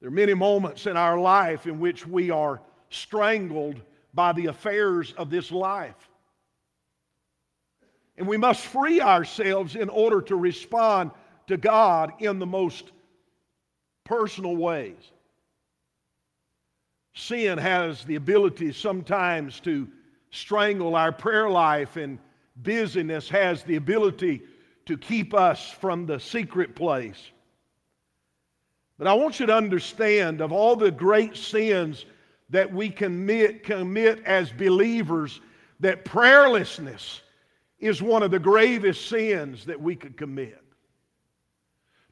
There 0.00 0.08
are 0.08 0.12
many 0.12 0.34
moments 0.34 0.86
in 0.86 0.96
our 0.96 1.18
life 1.18 1.66
in 1.66 1.80
which 1.80 2.06
we 2.06 2.30
are 2.30 2.60
strangled 2.90 3.80
by 4.14 4.32
the 4.32 4.46
affairs 4.46 5.12
of 5.14 5.28
this 5.30 5.50
life. 5.50 6.08
And 8.16 8.26
we 8.26 8.36
must 8.36 8.64
free 8.64 9.00
ourselves 9.00 9.76
in 9.76 9.88
order 9.88 10.20
to 10.22 10.36
respond 10.36 11.10
to 11.48 11.56
God 11.56 12.12
in 12.20 12.38
the 12.38 12.46
most 12.46 12.92
personal 14.04 14.56
ways. 14.56 15.12
Sin 17.14 17.58
has 17.58 18.04
the 18.04 18.14
ability 18.14 18.72
sometimes 18.72 19.60
to 19.60 19.88
strangle 20.30 20.94
our 20.94 21.10
prayer 21.10 21.48
life, 21.48 21.96
and 21.96 22.18
busyness 22.62 23.28
has 23.28 23.62
the 23.62 23.76
ability 23.76 24.42
to 24.86 24.96
keep 24.96 25.34
us 25.34 25.70
from 25.70 26.06
the 26.06 26.18
secret 26.18 26.74
place. 26.74 27.30
But 28.98 29.06
I 29.06 29.14
want 29.14 29.38
you 29.38 29.46
to 29.46 29.54
understand 29.54 30.40
of 30.40 30.52
all 30.52 30.74
the 30.74 30.90
great 30.90 31.36
sins 31.36 32.04
that 32.50 32.72
we 32.72 32.88
commit, 32.88 33.62
commit 33.62 34.24
as 34.24 34.50
believers, 34.50 35.40
that 35.80 36.04
prayerlessness 36.04 37.20
is 37.78 38.02
one 38.02 38.22
of 38.22 38.30
the 38.30 38.38
gravest 38.38 39.08
sins 39.08 39.64
that 39.66 39.80
we 39.80 39.94
could 39.94 40.16
commit 40.16 40.62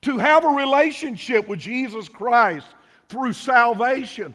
to 0.07 0.19
have 0.19 0.45
a 0.45 0.49
relationship 0.49 1.49
with 1.49 1.59
Jesus 1.59 2.09
Christ 2.09 2.69
through 3.09 3.33
salvation, 3.33 4.35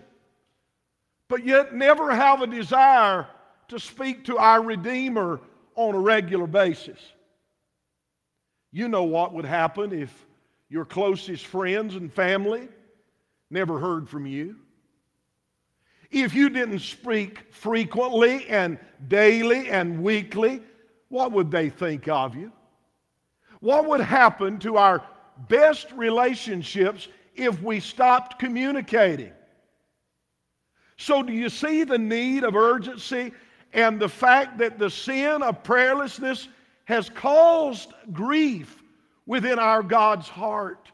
but 1.30 1.46
yet 1.46 1.74
never 1.74 2.13
have 2.13 2.41
a 2.41 2.48
desire 2.48 3.25
to 3.70 3.80
speak 3.80 4.25
to 4.25 4.38
our 4.38 4.62
Redeemer 4.62 5.39
on 5.75 5.96
a 5.96 6.00
regular 6.00 6.48
basis. 6.48 7.00
You 8.72 8.88
know 8.88 9.04
what 9.04 9.34
would 9.34 9.46
happen 9.46 9.92
if 9.92 10.13
your 10.70 10.86
closest 10.86 11.46
friends 11.46 11.96
and 11.96 12.12
family 12.12 12.70
never 13.50 13.80
heard 13.80 14.10
from 14.10 14.25
you. 14.25 14.56
If 16.10 16.34
you 16.34 16.50
didn't 16.50 16.80
speak 16.80 17.54
frequently 17.54 18.48
and 18.48 18.78
daily 19.08 19.70
and 19.70 20.04
weekly, 20.04 20.62
what 21.10 21.32
would 21.32 21.51
they 21.51 21.70
think 21.70 22.08
of 22.08 22.36
you? 22.36 22.51
What 23.60 23.88
would 23.88 24.01
happen 24.01 24.60
to 24.60 24.78
our 24.78 25.04
best 25.48 25.92
relationships 25.94 27.08
if 27.36 27.62
we 27.62 27.80
stopped 27.80 28.40
communicating. 28.40 29.32
So, 30.98 31.24
do 31.24 31.34
you 31.34 31.50
see 31.50 31.84
the 31.84 31.98
need 31.98 32.44
of 32.44 32.56
urgency 32.56 33.32
and 33.74 34.00
the 34.00 34.10
fact 34.10 34.58
that 34.58 34.78
the 34.78 34.90
sin 34.90 35.42
of 35.42 35.63
prayerlessness 35.63 36.48
has 36.86 37.10
caused 37.10 37.94
grief 38.12 38.84
within 39.25 39.60
our 39.60 39.84
God's 39.84 40.28
heart. 40.28 40.92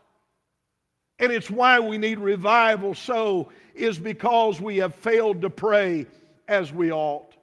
And 1.19 1.31
it's 1.31 1.49
why 1.49 1.79
we 1.79 1.97
need 1.97 2.19
revival 2.19 2.93
so, 2.93 3.49
is 3.73 3.97
because 3.97 4.61
we 4.61 4.77
have 4.77 4.93
failed 4.93 5.41
to 5.41 5.49
pray 5.49 6.05
as 6.47 6.71
we 6.71 6.91
ought. 6.91 7.33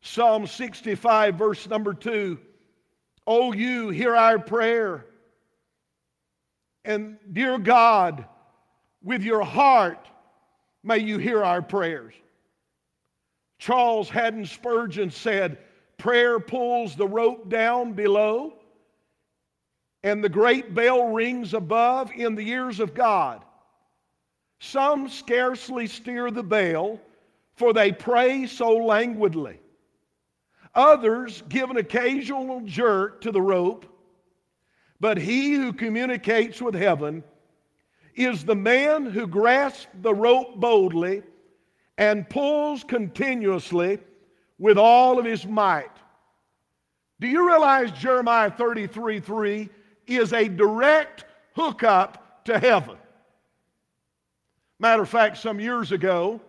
Psalm 0.00 0.46
65, 0.46 1.34
verse 1.34 1.68
number 1.68 1.94
2 1.94 2.38
Oh, 3.26 3.52
you, 3.52 3.90
hear 3.90 4.16
our 4.16 4.38
prayer. 4.38 5.06
And 6.84 7.18
dear 7.32 7.58
God, 7.58 8.26
with 9.02 9.22
your 9.22 9.44
heart, 9.44 10.08
may 10.82 10.98
you 10.98 11.18
hear 11.18 11.44
our 11.44 11.62
prayers. 11.62 12.14
Charles 13.62 14.10
Haddon 14.10 14.44
Spurgeon 14.44 15.12
said, 15.12 15.56
Prayer 15.96 16.40
pulls 16.40 16.96
the 16.96 17.06
rope 17.06 17.48
down 17.48 17.92
below, 17.92 18.54
and 20.02 20.22
the 20.22 20.28
great 20.28 20.74
bell 20.74 21.12
rings 21.12 21.54
above 21.54 22.10
in 22.10 22.34
the 22.34 22.48
ears 22.48 22.80
of 22.80 22.92
God. 22.92 23.44
Some 24.58 25.08
scarcely 25.08 25.86
steer 25.86 26.32
the 26.32 26.42
bell, 26.42 26.98
for 27.54 27.72
they 27.72 27.92
pray 27.92 28.48
so 28.48 28.72
languidly. 28.78 29.60
Others 30.74 31.44
give 31.48 31.70
an 31.70 31.76
occasional 31.76 32.62
jerk 32.62 33.20
to 33.20 33.30
the 33.30 33.40
rope, 33.40 33.86
but 34.98 35.16
he 35.16 35.54
who 35.54 35.72
communicates 35.72 36.60
with 36.60 36.74
heaven 36.74 37.22
is 38.16 38.44
the 38.44 38.56
man 38.56 39.06
who 39.06 39.28
grasps 39.28 39.86
the 40.00 40.12
rope 40.12 40.56
boldly 40.56 41.22
and 41.98 42.28
pulls 42.28 42.84
continuously 42.84 43.98
with 44.58 44.78
all 44.78 45.18
of 45.18 45.24
his 45.24 45.46
might. 45.46 45.90
Do 47.20 47.28
you 47.28 47.46
realize 47.46 47.90
Jeremiah 47.92 48.50
33 48.50 49.20
3 49.20 49.68
is 50.06 50.32
a 50.32 50.48
direct 50.48 51.24
hookup 51.54 52.44
to 52.46 52.58
heaven? 52.58 52.96
Matter 54.78 55.02
of 55.02 55.08
fact, 55.08 55.36
some 55.38 55.60
years 55.60 55.92
ago, 55.92 56.40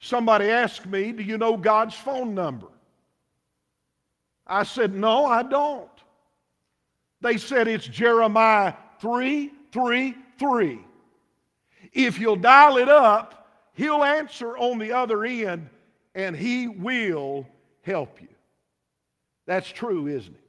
somebody 0.00 0.48
asked 0.48 0.86
me, 0.86 1.12
Do 1.12 1.22
you 1.22 1.38
know 1.38 1.56
God's 1.56 1.94
phone 1.94 2.34
number? 2.34 2.68
I 4.46 4.62
said, 4.62 4.94
No, 4.94 5.26
I 5.26 5.42
don't. 5.42 5.88
They 7.20 7.36
said 7.36 7.68
it's 7.68 7.86
Jeremiah 7.86 8.74
3 9.00 9.50
3 9.72 10.14
3. 10.38 10.80
If 11.92 12.18
you'll 12.18 12.36
dial 12.36 12.76
it 12.78 12.88
up, 12.88 13.41
He'll 13.74 14.04
answer 14.04 14.56
on 14.56 14.78
the 14.78 14.92
other 14.92 15.24
end 15.24 15.68
and 16.14 16.36
He 16.36 16.68
will 16.68 17.46
help 17.82 18.20
you. 18.20 18.28
That's 19.46 19.68
true, 19.68 20.06
isn't 20.06 20.34
it? 20.34 20.40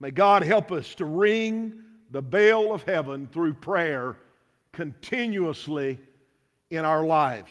May 0.00 0.10
God 0.10 0.42
help 0.42 0.70
us 0.70 0.94
to 0.96 1.04
ring 1.04 1.82
the 2.10 2.22
bell 2.22 2.72
of 2.72 2.84
heaven 2.84 3.28
through 3.32 3.54
prayer 3.54 4.16
continuously 4.72 5.98
in 6.70 6.84
our 6.84 7.04
lives. 7.04 7.50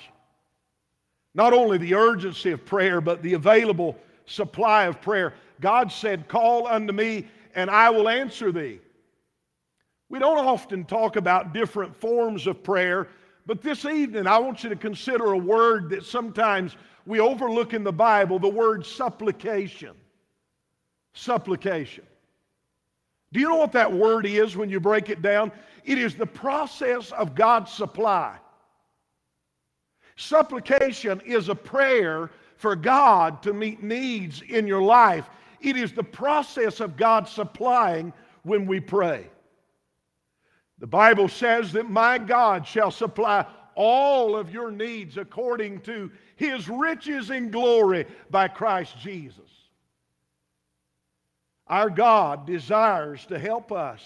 Not 1.35 1.53
only 1.53 1.77
the 1.77 1.93
urgency 1.93 2.51
of 2.51 2.65
prayer, 2.65 3.01
but 3.01 3.21
the 3.21 3.33
available 3.33 3.97
supply 4.25 4.85
of 4.85 5.01
prayer. 5.01 5.33
God 5.61 5.91
said, 5.91 6.27
Call 6.27 6.67
unto 6.67 6.93
me, 6.93 7.27
and 7.53 7.69
I 7.69 7.89
will 7.89 8.09
answer 8.09 8.51
thee. 8.51 8.79
We 10.09 10.19
don't 10.19 10.39
often 10.39 10.85
talk 10.85 11.17
about 11.17 11.53
different 11.53 11.95
forms 11.95 12.47
of 12.47 12.63
prayer 12.63 13.09
but 13.47 13.61
this 13.61 13.85
evening, 13.85 14.27
I 14.27 14.37
want 14.37 14.63
you 14.63 14.69
to 14.69 14.75
consider 14.75 15.31
a 15.31 15.37
word 15.37 15.89
that 15.91 16.05
sometimes 16.05 16.75
we 17.05 17.21
overlook 17.21 17.73
in 17.73 17.85
the 17.85 17.93
Bible 17.93 18.37
the 18.39 18.49
word 18.49 18.85
supplication. 18.85 19.95
Supplication. 21.13 22.03
Do 23.31 23.39
you 23.39 23.47
know 23.47 23.55
what 23.55 23.71
that 23.71 23.91
word 23.91 24.25
is 24.25 24.57
when 24.57 24.69
you 24.69 24.81
break 24.81 25.09
it 25.09 25.21
down? 25.21 25.53
It 25.85 25.97
is 25.97 26.15
the 26.15 26.25
process 26.25 27.13
of 27.13 27.35
God's 27.35 27.71
supply. 27.71 28.37
Supplication 30.17 31.21
is 31.25 31.47
a 31.47 31.55
prayer 31.55 32.29
for 32.57 32.75
God 32.75 33.41
to 33.43 33.53
meet 33.53 33.81
needs 33.81 34.41
in 34.41 34.67
your 34.67 34.81
life. 34.81 35.29
It 35.61 35.77
is 35.77 35.93
the 35.93 36.03
process 36.03 36.81
of 36.81 36.97
God 36.97 37.29
supplying 37.29 38.11
when 38.43 38.65
we 38.65 38.81
pray. 38.81 39.29
The 40.79 40.87
Bible 40.87 41.27
says 41.27 41.71
that 41.73 41.89
my 41.89 42.17
God 42.17 42.67
shall 42.67 42.91
supply 42.91 43.45
all 43.75 44.35
of 44.35 44.51
your 44.51 44.71
needs 44.71 45.17
according 45.17 45.81
to 45.81 46.11
his 46.35 46.67
riches 46.67 47.29
in 47.29 47.51
glory 47.51 48.05
by 48.29 48.47
Christ 48.47 48.97
Jesus. 48.99 49.41
Our 51.67 51.89
God 51.89 52.45
desires 52.45 53.25
to 53.27 53.37
help 53.37 53.71
us. 53.71 54.01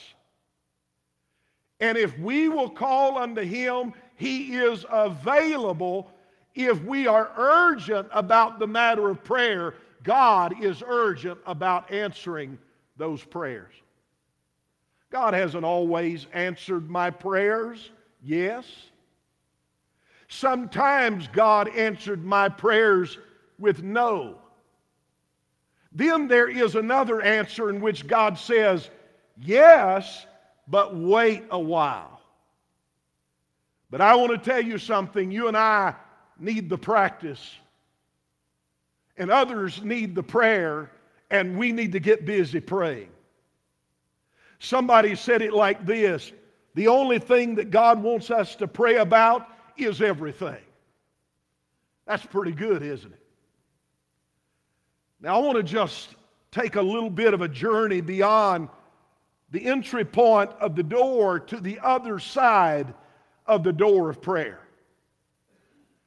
And 1.80 1.98
if 1.98 2.18
we 2.20 2.48
will 2.48 2.70
call 2.70 3.18
unto 3.18 3.42
him, 3.42 3.94
he 4.16 4.56
is 4.56 4.86
available. 4.90 6.12
If 6.54 6.84
we 6.84 7.08
are 7.08 7.32
urgent 7.38 8.08
about 8.12 8.60
the 8.60 8.68
matter 8.68 9.10
of 9.10 9.24
prayer, 9.24 9.76
God 10.04 10.64
is 10.64 10.84
urgent 10.86 11.40
about 11.46 11.92
answering 11.92 12.58
those 12.98 13.24
prayers. 13.24 13.74
God 15.12 15.34
hasn't 15.34 15.66
always 15.66 16.26
answered 16.34 16.90
my 16.90 17.12
prayers, 17.12 17.92
yes. 18.24 18.66
Sometimes 20.30 21.28
God 21.28 21.68
answered 21.76 22.24
my 22.24 22.48
prayers 22.48 23.18
with 23.60 23.84
no. 23.84 24.38
Then 25.92 26.30
there 26.30 26.48
is 26.48 26.76
another 26.76 27.22
answer 27.22 27.70
in 27.70 27.82
which 27.82 28.08
God 28.08 28.38
says, 28.38 28.90
yes, 29.38 30.26
but 30.70 30.96
wait 30.96 31.44
a 31.52 31.60
while. 31.60 32.22
But 33.90 34.00
I 34.00 34.16
want 34.16 34.32
to 34.32 34.38
tell 34.38 34.64
you 34.64 34.78
something. 34.78 35.30
You 35.30 35.50
and 35.50 35.58
I 35.58 35.96
need 36.40 36.70
the 36.70 36.78
practice, 36.78 37.56
and 39.18 39.30
others 39.30 39.84
need 39.84 40.16
the 40.16 40.24
prayer, 40.24 40.90
and 41.30 41.58
we 41.58 41.74
need 41.74 41.92
to 41.92 42.00
get 42.00 42.26
busy 42.26 42.62
praying. 42.62 43.10
Somebody 44.64 45.16
said 45.16 45.42
it 45.42 45.54
like 45.54 45.88
this 45.88 46.32
The 46.76 46.88
only 46.88 47.18
thing 47.18 47.56
that 47.56 47.72
God 47.72 48.02
wants 48.02 48.30
us 48.30 48.56
to 48.58 48.68
pray 48.68 48.98
about 48.98 49.48
is 49.76 50.04
everything. 50.04 50.62
That's 52.06 52.24
pretty 52.24 52.52
good, 52.52 52.84
isn't 52.84 53.12
it? 53.12 53.20
Now, 55.20 55.36
I 55.36 55.40
want 55.40 55.58
to 55.58 55.64
just 55.64 56.10
take 56.52 56.76
a 56.76 56.82
little 56.82 57.10
bit 57.10 57.34
of 57.34 57.42
a 57.42 57.48
journey 57.48 58.02
beyond 58.02 58.70
the 59.50 59.66
entry 59.66 60.06
point 60.06 60.52
of 60.60 60.76
the 60.76 60.84
door 60.84 61.40
to 61.40 61.60
the 61.60 61.80
other 61.82 62.20
side 62.20 62.94
of 63.48 63.64
the 63.64 63.74
door 63.74 64.12
of 64.12 64.22
prayer. 64.22 64.60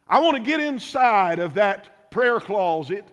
I 0.09 0.21
want 0.21 0.37
to 0.37 0.43
get 0.43 0.61
inside 0.61 1.41
of 1.41 1.55
that 1.55 2.11
prayer 2.13 2.39
closet 2.39 3.05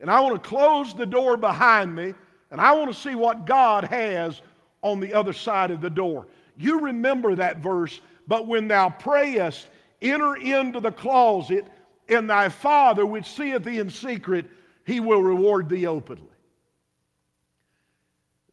and 0.00 0.10
I 0.10 0.18
want 0.20 0.42
to 0.42 0.48
close 0.48 0.94
the 0.94 1.06
door 1.06 1.36
behind 1.36 1.94
me 1.94 2.12
and 2.50 2.60
I 2.60 2.72
want 2.72 2.92
to 2.92 3.00
see 3.00 3.14
what 3.14 3.46
God 3.46 3.84
has 3.84 4.42
on 4.82 5.00
the 5.00 5.12
other 5.14 5.32
side 5.32 5.70
of 5.70 5.80
the 5.80 5.90
door. 5.90 6.26
You 6.56 6.80
remember 6.80 7.34
that 7.36 7.58
verse, 7.58 8.00
but 8.26 8.46
when 8.46 8.68
thou 8.68 8.90
prayest, 8.90 9.66
enter 10.02 10.36
into 10.36 10.80
the 10.80 10.92
closet, 10.92 11.66
and 12.08 12.28
thy 12.28 12.48
Father, 12.48 13.06
which 13.06 13.26
seeth 13.26 13.64
thee 13.64 13.78
in 13.78 13.90
secret, 13.90 14.46
he 14.84 15.00
will 15.00 15.22
reward 15.22 15.68
thee 15.68 15.86
openly. 15.86 16.24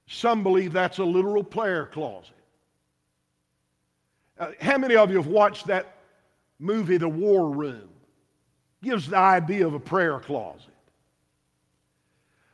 Some 0.08 0.44
believe 0.44 0.74
that's 0.74 1.00
a 1.00 1.04
literal 1.04 1.44
prayer 1.44 1.86
closet. 1.88 2.32
Uh, 4.40 4.52
how 4.62 4.78
many 4.78 4.96
of 4.96 5.10
you 5.10 5.18
have 5.18 5.28
watched 5.28 5.68
that 5.68 5.98
movie, 6.60 6.98
The 6.98 7.10
War 7.10 7.50
Room? 7.50 7.90
Gives 8.84 9.10
the 9.10 9.18
idea 9.18 9.66
of 9.66 9.74
a 9.74 9.80
prayer 9.80 10.20
closet. 10.20 10.62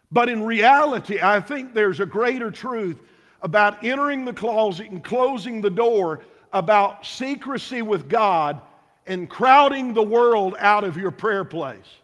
But 0.09 0.29
in 0.29 0.43
reality, 0.43 1.19
I 1.21 1.41
think 1.41 1.73
there's 1.73 1.99
a 1.99 2.05
greater 2.05 2.49
truth 2.49 3.01
about 3.43 3.83
entering 3.83 4.25
the 4.25 4.33
closet 4.33 4.89
and 4.89 5.03
closing 5.03 5.61
the 5.61 5.69
door, 5.69 6.21
about 6.53 7.05
secrecy 7.05 7.81
with 7.81 8.07
God 8.07 8.61
and 9.05 9.29
crowding 9.29 9.93
the 9.93 10.03
world 10.03 10.55
out 10.59 10.83
of 10.83 10.95
your 10.95 11.11
prayer 11.11 11.43
place. 11.43 11.97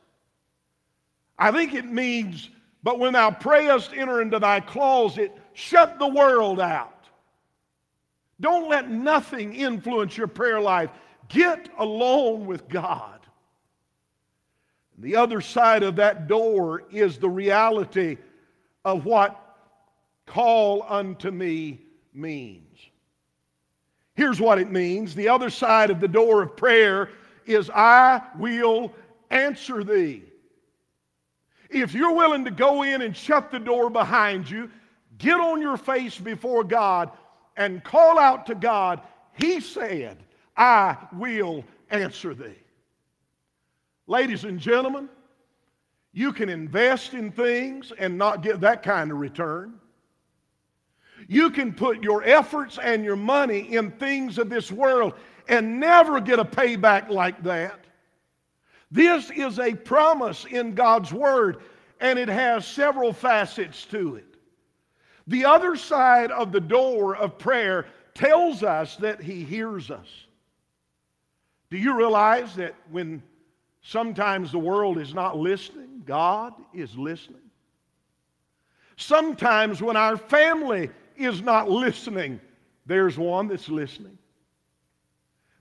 I 1.38 1.52
think 1.52 1.74
it 1.74 1.86
means, 1.86 2.50
but 2.84 3.00
when 3.00 3.14
thou 3.14 3.32
prayest, 3.32 3.92
enter 3.96 4.22
into 4.22 4.40
thy 4.40 4.60
closet, 4.60 5.36
shut 5.54 5.98
the 5.98 6.08
world 6.08 6.60
out. 6.60 7.06
Don't 8.42 8.70
let 8.70 8.90
nothing 8.90 9.54
influence 9.54 10.18
your 10.18 10.28
prayer 10.28 10.60
life. 10.60 10.90
Get 11.30 11.70
alone 11.78 12.46
with 12.46 12.68
God. 12.68 13.20
The 14.98 15.16
other 15.16 15.40
side 15.40 15.84
of 15.84 15.96
that 15.98 16.28
door 16.28 16.84
is 16.92 17.18
the 17.18 17.30
reality 17.30 18.18
of 18.84 19.06
what 19.06 19.49
call 20.30 20.86
unto 20.88 21.32
me 21.32 21.82
means. 22.14 22.78
Here's 24.16 24.40
what 24.40 24.60
it 24.60 24.72
means 24.72 25.16
the 25.16 25.30
other 25.30 25.50
side 25.50 25.90
of 25.90 26.00
the 26.00 26.08
door 26.08 26.42
of 26.44 26.56
prayer 26.56 27.10
is 27.46 27.70
I 27.72 28.22
will 28.38 28.94
answer 29.32 29.84
thee. 29.84 30.24
If 31.70 31.94
you're 31.94 32.14
willing 32.14 32.46
to 32.46 32.52
go 32.52 32.84
in 32.84 33.02
and 33.02 33.16
shut 33.16 33.52
the 33.52 33.60
door 33.60 33.90
behind 33.90 34.50
you, 34.50 34.70
get 35.18 35.40
on 35.40 35.62
your 35.62 35.78
face 35.78 36.18
before 36.18 36.64
God 36.64 37.12
and 37.58 37.84
call 37.84 38.20
out 38.20 38.46
to 38.48 38.56
God, 38.56 39.02
He 39.34 39.60
said, 39.60 40.18
I 40.56 40.96
will 41.14 41.64
answer 41.90 42.36
thee. 42.36 42.60
Ladies 44.06 44.44
and 44.44 44.60
gentlemen, 44.60 45.10
you 46.14 46.34
can 46.34 46.50
invest 46.50 47.14
in 47.14 47.32
things 47.32 47.92
and 47.98 48.18
not 48.18 48.44
get 48.44 48.62
that 48.62 48.84
kind 48.84 49.12
of 49.12 49.18
return. 49.18 49.80
You 51.28 51.52
can 51.52 51.74
put 51.74 52.04
your 52.04 52.24
efforts 52.24 52.78
and 52.82 53.04
your 53.04 53.16
money 53.16 53.76
in 53.76 53.92
things 53.92 54.38
of 54.38 54.50
this 54.50 54.72
world 54.72 55.14
and 55.48 55.80
never 55.80 56.20
get 56.22 56.40
a 56.40 56.46
payback 56.46 57.10
like 57.10 57.44
that. 57.44 57.80
This 58.92 59.30
is 59.32 59.60
a 59.60 59.74
promise 59.74 60.46
in 60.46 60.74
God's 60.74 61.14
Word, 61.14 61.58
and 62.00 62.18
it 62.18 62.30
has 62.30 62.66
several 62.66 63.14
facets 63.14 63.86
to 63.86 64.16
it. 64.16 64.26
The 65.28 65.46
other 65.46 65.76
side 65.76 66.32
of 66.32 66.52
the 66.52 66.60
door 66.60 67.16
of 67.16 67.38
prayer 67.38 67.86
tells 68.16 68.64
us 68.64 68.96
that 68.98 69.22
He 69.22 69.44
hears 69.44 69.92
us. 69.92 70.08
Do 71.70 71.78
you 71.78 71.96
realize 71.96 72.56
that 72.56 72.74
when 72.90 73.22
sometimes 73.84 74.52
the 74.52 74.60
world 74.60 74.98
is 74.98 75.14
not 75.14 75.38
listening, 75.38 76.02
God 76.06 76.54
is 76.74 76.96
listening? 76.98 77.38
Sometimes 78.98 79.82
when 79.82 79.96
our 79.96 80.18
family 80.18 80.90
is 81.20 81.42
not 81.42 81.70
listening, 81.70 82.40
there's 82.86 83.18
one 83.18 83.48
that's 83.48 83.70
listening. 83.70 84.18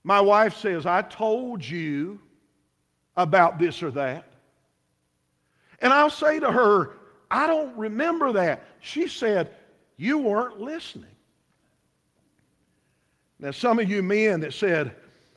My 0.04 0.20
wife 0.20 0.56
says, 0.56 0.86
I 0.86 1.02
told 1.02 1.64
you 1.64 2.20
about 3.16 3.58
this 3.58 3.82
or 3.82 3.90
that. 3.90 4.24
And 5.80 5.92
I'll 5.92 6.10
say 6.10 6.40
to 6.40 6.50
her, 6.50 6.96
I 7.30 7.46
don't 7.46 7.76
remember 7.76 8.32
that. 8.32 8.64
She 8.80 9.08
said, 9.08 9.50
You 9.96 10.18
weren't 10.18 10.60
listening. 10.60 11.10
Now, 13.38 13.50
some 13.50 13.78
of 13.78 13.88
you 13.88 14.02
men 14.02 14.40
that 14.40 14.54
said, 14.54 14.94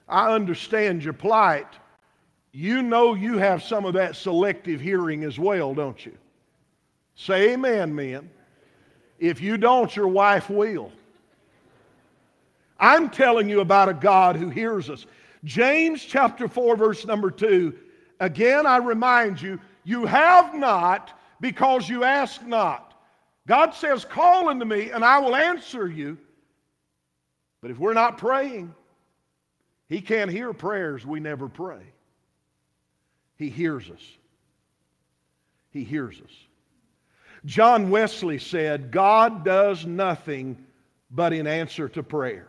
I 0.08 0.34
understand 0.34 1.04
your 1.04 1.14
plight, 1.14 1.68
you 2.52 2.82
know 2.82 3.14
you 3.14 3.38
have 3.38 3.64
some 3.64 3.86
of 3.86 3.94
that 3.94 4.16
selective 4.16 4.82
hearing 4.82 5.24
as 5.24 5.38
well, 5.38 5.74
don't 5.74 6.04
you? 6.06 6.18
Say 7.16 7.54
amen, 7.54 7.94
men. 7.94 8.30
If 9.22 9.40
you 9.40 9.56
don't, 9.56 9.96
your 9.96 10.08
wife 10.08 10.50
will. 10.50 10.92
I'm 12.80 13.08
telling 13.12 13.48
you 13.48 13.62
about 13.62 13.88
a 13.88 13.94
God 13.94 14.36
who 14.36 14.50
hears 14.50 14.90
us. 14.90 15.06
James 15.44 16.04
chapter 16.04 16.48
4, 16.48 16.76
verse 16.76 17.06
number 17.06 17.30
2. 17.30 17.72
Again, 18.20 18.66
I 18.66 18.78
remind 18.78 19.40
you, 19.40 19.60
you 19.84 20.08
have 20.08 20.56
not 20.56 21.18
because 21.40 21.88
you 21.88 22.04
ask 22.04 22.44
not. 22.44 22.96
God 23.48 23.76
says, 23.76 24.06
Call 24.06 24.50
unto 24.50 24.66
me, 24.66 24.90
and 24.90 25.06
I 25.06 25.20
will 25.20 25.36
answer 25.36 25.88
you. 25.88 26.18
But 27.62 27.70
if 27.70 27.78
we're 27.78 27.94
not 27.94 28.18
praying, 28.18 28.74
He 29.88 30.02
can't 30.02 30.32
hear 30.32 30.52
prayers 30.52 31.06
we 31.06 31.20
never 31.20 31.48
pray. 31.48 31.84
He 33.38 33.50
hears 33.50 33.88
us. 33.92 34.04
He 35.70 35.84
hears 35.84 36.20
us. 36.20 36.51
John 37.46 37.90
Wesley 37.90 38.38
said, 38.38 38.92
God 38.92 39.44
does 39.44 39.86
nothing 39.86 40.58
but 41.10 41.34
in 41.34 41.48
answer 41.48 41.90
to 41.90 42.04
prayer. 42.04 42.48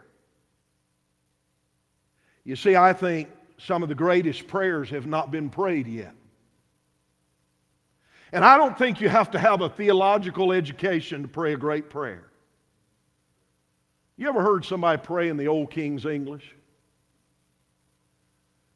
You 2.44 2.56
see, 2.56 2.76
I 2.76 2.92
think 2.92 3.28
some 3.58 3.82
of 3.82 3.88
the 3.88 3.94
greatest 3.94 4.46
prayers 4.46 4.90
have 4.90 5.06
not 5.06 5.30
been 5.30 5.48
prayed 5.48 5.86
yet. 5.86 6.14
And 8.32 8.44
I 8.44 8.56
don't 8.56 8.76
think 8.76 9.00
you 9.00 9.08
have 9.08 9.30
to 9.32 9.38
have 9.38 9.60
a 9.60 9.68
theological 9.68 10.52
education 10.52 11.22
to 11.22 11.28
pray 11.28 11.54
a 11.54 11.56
great 11.56 11.90
prayer. 11.90 12.24
You 14.16 14.28
ever 14.28 14.42
heard 14.42 14.64
somebody 14.64 15.00
pray 15.02 15.28
in 15.28 15.36
the 15.36 15.48
old 15.48 15.70
King's 15.70 16.06
English? 16.06 16.54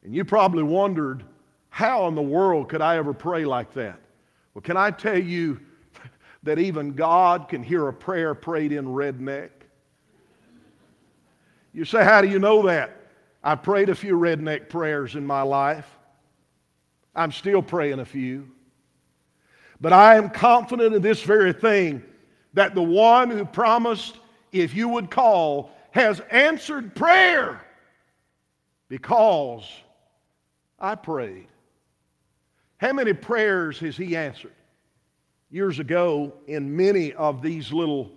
And 0.03 0.15
you 0.15 0.25
probably 0.25 0.63
wondered, 0.63 1.23
how 1.69 2.07
in 2.07 2.15
the 2.15 2.21
world 2.21 2.69
could 2.69 2.81
I 2.81 2.97
ever 2.97 3.13
pray 3.13 3.45
like 3.45 3.73
that? 3.73 3.99
Well, 4.53 4.61
can 4.61 4.77
I 4.77 4.91
tell 4.91 5.17
you 5.17 5.59
that 6.43 6.59
even 6.59 6.93
God 6.93 7.49
can 7.49 7.63
hear 7.63 7.87
a 7.87 7.93
prayer 7.93 8.33
prayed 8.33 8.71
in 8.71 8.85
redneck? 8.85 9.49
You 11.73 11.85
say, 11.85 12.03
how 12.03 12.21
do 12.21 12.27
you 12.27 12.39
know 12.39 12.63
that? 12.63 12.95
I 13.43 13.55
prayed 13.55 13.89
a 13.89 13.95
few 13.95 14.17
redneck 14.17 14.69
prayers 14.69 15.15
in 15.15 15.25
my 15.25 15.41
life. 15.41 15.87
I'm 17.15 17.31
still 17.31 17.61
praying 17.61 17.99
a 17.99 18.05
few. 18.05 18.49
But 19.79 19.93
I 19.93 20.15
am 20.15 20.29
confident 20.29 20.95
in 20.95 21.01
this 21.01 21.21
very 21.21 21.53
thing 21.53 22.03
that 22.53 22.73
the 22.73 22.81
one 22.81 23.29
who 23.29 23.45
promised, 23.45 24.17
if 24.51 24.73
you 24.73 24.87
would 24.89 25.11
call, 25.11 25.71
has 25.91 26.19
answered 26.31 26.95
prayer 26.95 27.61
because 28.89 29.67
I 30.79 30.95
prayed. 30.95 31.47
How 32.77 32.93
many 32.93 33.13
prayers 33.13 33.79
has 33.79 33.97
he 33.97 34.15
answered? 34.15 34.53
Years 35.49 35.79
ago, 35.79 36.33
in 36.47 36.75
many 36.75 37.13
of 37.13 37.41
these 37.41 37.71
little 37.71 38.11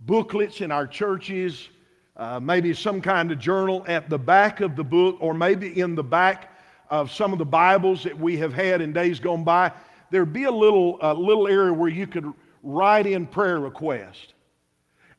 booklets 0.00 0.60
in 0.60 0.70
our 0.70 0.86
churches, 0.86 1.70
uh, 2.16 2.38
maybe 2.38 2.74
some 2.74 3.00
kind 3.00 3.32
of 3.32 3.38
journal 3.38 3.82
at 3.88 4.10
the 4.10 4.18
back 4.18 4.60
of 4.60 4.76
the 4.76 4.84
book, 4.84 5.16
or 5.20 5.32
maybe 5.32 5.80
in 5.80 5.94
the 5.94 6.04
back 6.04 6.54
of 6.90 7.10
some 7.10 7.32
of 7.32 7.38
the 7.38 7.46
Bibles 7.46 8.02
that 8.04 8.18
we 8.18 8.36
have 8.36 8.52
had 8.52 8.82
in 8.82 8.92
days 8.92 9.18
gone 9.20 9.42
by, 9.42 9.72
there'd 10.10 10.34
be 10.34 10.44
a 10.44 10.50
little, 10.50 10.98
a 11.00 11.14
little 11.14 11.48
area 11.48 11.72
where 11.72 11.88
you 11.88 12.06
could 12.06 12.30
write 12.62 13.06
in 13.06 13.26
prayer 13.26 13.58
request. 13.58 14.34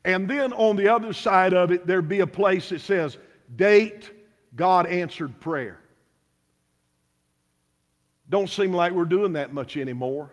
And 0.04 0.28
then 0.28 0.52
on 0.52 0.76
the 0.76 0.88
other 0.88 1.12
side 1.12 1.54
of 1.54 1.72
it, 1.72 1.86
there'd 1.86 2.08
be 2.08 2.20
a 2.20 2.26
place 2.26 2.68
that 2.68 2.82
says, 2.82 3.18
date, 3.56 4.10
God 4.54 4.86
answered 4.86 5.40
prayer. 5.40 5.80
Don't 8.28 8.48
seem 8.48 8.72
like 8.72 8.92
we're 8.92 9.04
doing 9.04 9.32
that 9.32 9.52
much 9.52 9.76
anymore. 9.76 10.30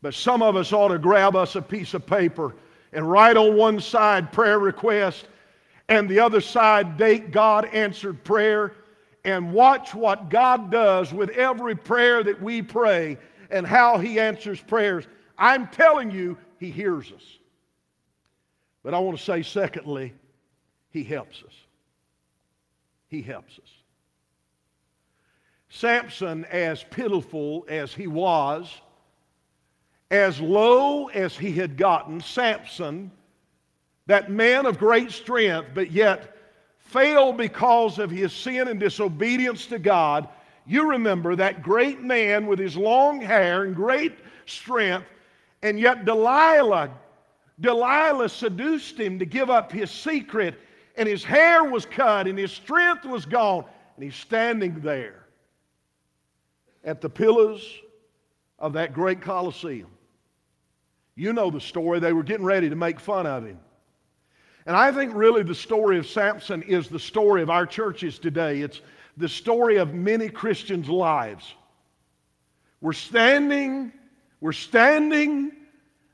But 0.00 0.14
some 0.14 0.42
of 0.42 0.56
us 0.56 0.72
ought 0.72 0.88
to 0.88 0.98
grab 0.98 1.34
us 1.34 1.56
a 1.56 1.62
piece 1.62 1.94
of 1.94 2.06
paper 2.06 2.54
and 2.92 3.08
write 3.08 3.36
on 3.36 3.56
one 3.56 3.80
side 3.80 4.32
prayer 4.32 4.58
request 4.58 5.26
and 5.88 6.08
the 6.08 6.20
other 6.20 6.40
side 6.40 6.96
date 6.96 7.30
God 7.30 7.64
answered 7.66 8.22
prayer 8.22 8.74
and 9.24 9.52
watch 9.52 9.94
what 9.94 10.28
God 10.28 10.70
does 10.70 11.12
with 11.12 11.30
every 11.30 11.74
prayer 11.74 12.22
that 12.22 12.40
we 12.40 12.62
pray 12.62 13.18
and 13.50 13.66
how 13.66 13.98
He 13.98 14.20
answers 14.20 14.60
prayers. 14.60 15.06
I'm 15.38 15.68
telling 15.68 16.10
you, 16.10 16.36
He 16.58 16.70
hears 16.70 17.10
us. 17.12 17.24
But 18.82 18.94
I 18.94 18.98
want 18.98 19.18
to 19.18 19.24
say, 19.24 19.42
secondly, 19.42 20.14
He 20.90 21.02
helps 21.02 21.42
us. 21.42 21.54
He 23.08 23.22
helps 23.22 23.58
us. 23.58 23.70
Samson, 25.70 26.44
as 26.46 26.82
pitiful 26.84 27.64
as 27.68 27.92
he 27.92 28.06
was, 28.06 28.80
as 30.10 30.40
low 30.40 31.08
as 31.08 31.36
he 31.36 31.52
had 31.52 31.76
gotten, 31.76 32.20
Samson, 32.20 33.10
that 34.06 34.30
man 34.30 34.64
of 34.64 34.78
great 34.78 35.12
strength, 35.12 35.68
but 35.74 35.90
yet 35.90 36.34
failed 36.78 37.36
because 37.36 37.98
of 37.98 38.10
his 38.10 38.32
sin 38.32 38.68
and 38.68 38.80
disobedience 38.80 39.66
to 39.66 39.78
God. 39.78 40.28
You 40.66 40.88
remember 40.88 41.36
that 41.36 41.62
great 41.62 42.00
man 42.00 42.46
with 42.46 42.58
his 42.58 42.76
long 42.76 43.20
hair 43.20 43.64
and 43.64 43.76
great 43.76 44.18
strength, 44.46 45.06
and 45.62 45.78
yet 45.78 46.06
Delilah, 46.06 46.90
Delilah 47.60 48.30
seduced 48.30 48.98
him 48.98 49.18
to 49.18 49.26
give 49.26 49.50
up 49.50 49.70
his 49.70 49.90
secret, 49.90 50.58
and 50.96 51.06
his 51.06 51.22
hair 51.22 51.64
was 51.64 51.84
cut, 51.84 52.26
and 52.26 52.38
his 52.38 52.52
strength 52.52 53.04
was 53.04 53.26
gone, 53.26 53.66
and 53.96 54.04
he's 54.04 54.16
standing 54.16 54.80
there 54.80 55.26
at 56.84 57.02
the 57.02 57.10
pillars 57.10 57.62
of 58.58 58.72
that 58.72 58.94
great 58.94 59.20
Colosseum. 59.20 59.88
You 61.18 61.32
know 61.32 61.50
the 61.50 61.60
story. 61.60 61.98
They 61.98 62.12
were 62.12 62.22
getting 62.22 62.46
ready 62.46 62.70
to 62.70 62.76
make 62.76 63.00
fun 63.00 63.26
of 63.26 63.44
him. 63.44 63.58
And 64.66 64.76
I 64.76 64.92
think 64.92 65.12
really 65.14 65.42
the 65.42 65.54
story 65.54 65.98
of 65.98 66.06
Samson 66.06 66.62
is 66.62 66.88
the 66.88 67.00
story 67.00 67.42
of 67.42 67.50
our 67.50 67.66
churches 67.66 68.20
today. 68.20 68.60
It's 68.60 68.82
the 69.16 69.28
story 69.28 69.78
of 69.78 69.94
many 69.94 70.28
Christians' 70.28 70.88
lives. 70.88 71.54
We're 72.80 72.92
standing, 72.92 73.92
we're 74.40 74.52
standing 74.52 75.50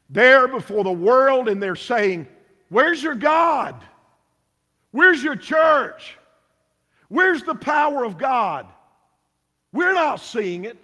there 0.09 0.49
before 0.49 0.85
the 0.85 0.93
world 0.93 1.51
and 1.51 1.62
they're 1.62 1.77
saying, 1.77 2.27
Where's 2.71 3.03
your 3.03 3.14
God? 3.14 3.75
Where's 4.90 5.23
your 5.23 5.37
church? 5.37 6.17
Where's 7.09 7.43
the 7.43 7.55
power 7.55 8.05
of 8.05 8.17
God? 8.17 8.67
We're 9.71 9.93
not 9.93 10.21
seeing 10.21 10.64
it. 10.64 10.83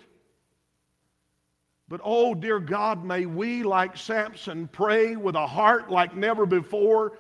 But 1.90 2.00
oh, 2.05 2.35
dear 2.35 2.61
God, 2.61 3.05
may 3.05 3.26
we, 3.26 3.64
like 3.64 3.96
Samson, 3.96 4.68
pray 4.68 5.16
with 5.16 5.35
a 5.35 5.46
heart 5.46 5.90
like 5.90 6.14
never 6.14 6.46
before 6.46 7.18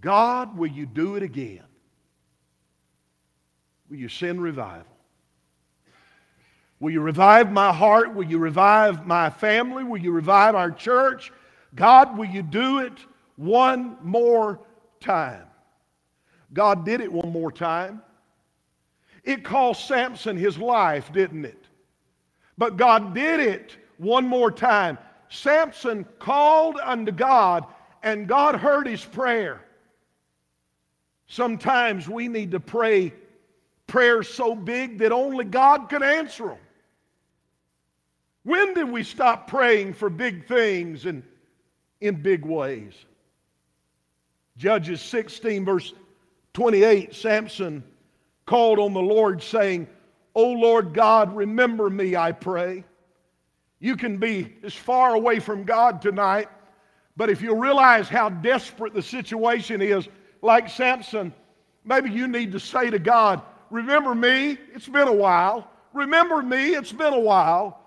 God, 0.00 0.56
will 0.56 0.70
you 0.70 0.86
do 0.86 1.16
it 1.16 1.22
again? 1.22 1.64
Will 3.90 3.98
you 3.98 4.08
send 4.08 4.42
revival? 4.42 4.86
Will 6.80 6.92
you 6.92 7.02
revive 7.02 7.52
my 7.52 7.72
heart? 7.72 8.14
Will 8.14 8.24
you 8.24 8.38
revive 8.38 9.06
my 9.06 9.28
family? 9.28 9.84
Will 9.84 9.98
you 9.98 10.12
revive 10.12 10.54
our 10.54 10.70
church? 10.70 11.30
God, 11.74 12.16
will 12.16 12.26
you 12.26 12.42
do 12.42 12.78
it 12.78 12.94
one 13.36 13.98
more 14.02 14.60
time? 14.98 15.44
God 16.54 16.86
did 16.86 17.02
it 17.02 17.12
one 17.12 17.30
more 17.32 17.52
time. 17.52 18.00
It 19.24 19.44
cost 19.44 19.86
Samson 19.86 20.38
his 20.38 20.56
life, 20.56 21.12
didn't 21.12 21.44
it? 21.44 21.66
But 22.56 22.78
God 22.78 23.14
did 23.14 23.40
it 23.40 23.76
one 23.98 24.26
more 24.26 24.50
time. 24.50 24.98
Samson 25.28 26.06
called 26.18 26.76
unto 26.82 27.12
God, 27.12 27.64
and 28.02 28.28
God 28.28 28.56
heard 28.56 28.86
his 28.86 29.04
prayer. 29.04 29.62
Sometimes 31.26 32.08
we 32.08 32.28
need 32.28 32.52
to 32.52 32.60
pray 32.60 33.12
prayers 33.86 34.28
so 34.28 34.54
big 34.54 34.98
that 34.98 35.12
only 35.12 35.44
God 35.44 35.88
can 35.88 36.02
answer 36.02 36.46
them. 36.46 36.58
When 38.44 38.74
did 38.74 38.88
we 38.88 39.02
stop 39.02 39.48
praying 39.48 39.94
for 39.94 40.08
big 40.08 40.46
things 40.46 41.06
and 41.06 41.22
in 42.00 42.22
big 42.22 42.44
ways? 42.44 42.94
Judges 44.56 45.02
16, 45.02 45.64
verse 45.64 45.92
28, 46.54 47.14
Samson 47.14 47.82
called 48.46 48.78
on 48.78 48.94
the 48.94 49.00
Lord, 49.00 49.42
saying, 49.42 49.88
O 50.34 50.44
Lord 50.52 50.94
God, 50.94 51.34
remember 51.34 51.90
me, 51.90 52.14
I 52.14 52.30
pray. 52.32 52.84
You 53.78 53.96
can 53.96 54.18
be 54.18 54.54
as 54.62 54.74
far 54.74 55.14
away 55.14 55.38
from 55.38 55.64
God 55.64 56.00
tonight, 56.00 56.48
but 57.16 57.30
if 57.30 57.42
you 57.42 57.54
realize 57.54 58.08
how 58.08 58.28
desperate 58.28 58.94
the 58.94 59.02
situation 59.02 59.82
is, 59.82 60.08
like 60.42 60.68
Samson, 60.68 61.32
maybe 61.84 62.10
you 62.10 62.28
need 62.28 62.52
to 62.52 62.60
say 62.60 62.90
to 62.90 62.98
God, 62.98 63.42
Remember 63.70 64.14
me, 64.14 64.58
it's 64.74 64.88
been 64.88 65.08
a 65.08 65.12
while. 65.12 65.70
Remember 65.92 66.42
me, 66.42 66.74
it's 66.74 66.92
been 66.92 67.12
a 67.12 67.18
while. 67.18 67.80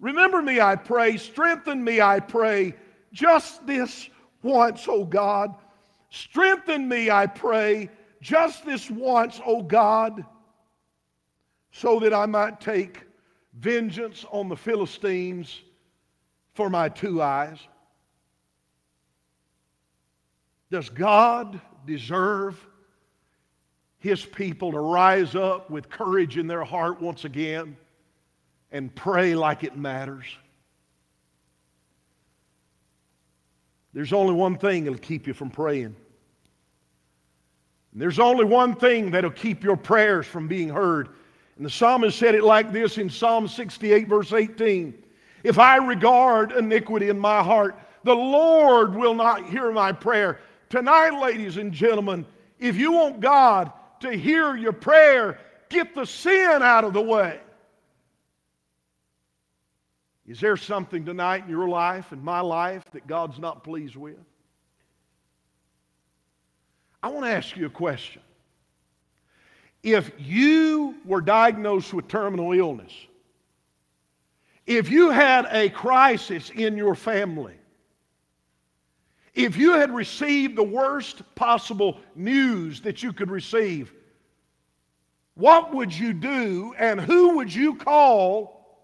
Remember 0.00 0.42
me, 0.42 0.60
I 0.60 0.76
pray. 0.76 1.16
Strengthen 1.16 1.82
me, 1.82 2.00
I 2.00 2.20
pray. 2.20 2.74
Just 3.12 3.66
this 3.66 4.08
once, 4.42 4.88
O 4.88 5.04
God. 5.04 5.54
Strengthen 6.10 6.88
me, 6.88 7.10
I 7.10 7.26
pray. 7.26 7.90
Just 8.20 8.64
this 8.64 8.90
once, 8.90 9.40
O 9.44 9.62
God, 9.62 10.24
so 11.70 12.00
that 12.00 12.12
I 12.12 12.26
might 12.26 12.60
take 12.60 13.02
vengeance 13.58 14.24
on 14.30 14.48
the 14.48 14.56
Philistines 14.56 15.62
for 16.54 16.70
my 16.70 16.88
two 16.88 17.22
eyes. 17.22 17.58
Does 20.70 20.88
God 20.88 21.60
deserve 21.86 22.58
his 23.98 24.24
people 24.24 24.72
to 24.72 24.80
rise 24.80 25.34
up 25.34 25.70
with 25.70 25.88
courage 25.88 26.36
in 26.38 26.46
their 26.46 26.64
heart 26.64 27.00
once 27.00 27.24
again 27.24 27.76
and 28.72 28.94
pray 28.94 29.34
like 29.34 29.64
it 29.64 29.76
matters? 29.76 30.26
There's 33.92 34.12
only 34.12 34.34
one 34.34 34.58
thing 34.58 34.84
that'll 34.84 34.98
keep 34.98 35.26
you 35.26 35.32
from 35.32 35.50
praying. 35.50 35.96
And 37.92 38.02
there's 38.02 38.18
only 38.18 38.44
one 38.44 38.74
thing 38.74 39.12
that'll 39.12 39.30
keep 39.30 39.64
your 39.64 39.76
prayers 39.76 40.26
from 40.26 40.48
being 40.48 40.68
heard. 40.68 41.08
And 41.56 41.64
the 41.64 41.70
psalmist 41.70 42.18
said 42.18 42.34
it 42.34 42.44
like 42.44 42.72
this 42.72 42.98
in 42.98 43.08
Psalm 43.08 43.48
68, 43.48 44.08
verse 44.08 44.32
18 44.32 44.94
If 45.42 45.58
I 45.58 45.76
regard 45.76 46.52
iniquity 46.52 47.08
in 47.08 47.18
my 47.18 47.42
heart, 47.42 47.78
the 48.04 48.14
Lord 48.14 48.94
will 48.94 49.14
not 49.14 49.46
hear 49.46 49.72
my 49.72 49.92
prayer. 49.92 50.40
Tonight, 50.68 51.20
ladies 51.20 51.56
and 51.56 51.72
gentlemen, 51.72 52.26
if 52.58 52.76
you 52.76 52.92
want 52.92 53.20
God 53.20 53.72
to 54.00 54.12
hear 54.12 54.56
your 54.56 54.72
prayer, 54.72 55.38
get 55.68 55.94
the 55.94 56.04
sin 56.04 56.62
out 56.62 56.84
of 56.84 56.92
the 56.92 57.02
way. 57.02 57.40
Is 60.26 60.40
there 60.40 60.56
something 60.56 61.04
tonight 61.04 61.44
in 61.44 61.50
your 61.50 61.68
life 61.68 62.10
and 62.12 62.22
my 62.22 62.40
life 62.40 62.82
that 62.92 63.06
God's 63.06 63.38
not 63.38 63.62
pleased 63.62 63.96
with? 63.96 64.16
I 67.02 67.08
want 67.08 67.24
to 67.24 67.30
ask 67.30 67.56
you 67.56 67.66
a 67.66 67.70
question. 67.70 68.22
If 69.86 70.10
you 70.18 70.96
were 71.04 71.20
diagnosed 71.20 71.94
with 71.94 72.08
terminal 72.08 72.52
illness, 72.52 72.92
if 74.66 74.90
you 74.90 75.10
had 75.10 75.46
a 75.52 75.68
crisis 75.68 76.50
in 76.50 76.76
your 76.76 76.96
family, 76.96 77.54
if 79.32 79.56
you 79.56 79.74
had 79.74 79.94
received 79.94 80.56
the 80.56 80.64
worst 80.64 81.22
possible 81.36 82.00
news 82.16 82.80
that 82.80 83.04
you 83.04 83.12
could 83.12 83.30
receive, 83.30 83.94
what 85.34 85.72
would 85.72 85.96
you 85.96 86.12
do 86.12 86.74
and 86.76 87.00
who 87.00 87.36
would 87.36 87.54
you 87.54 87.76
call 87.76 88.82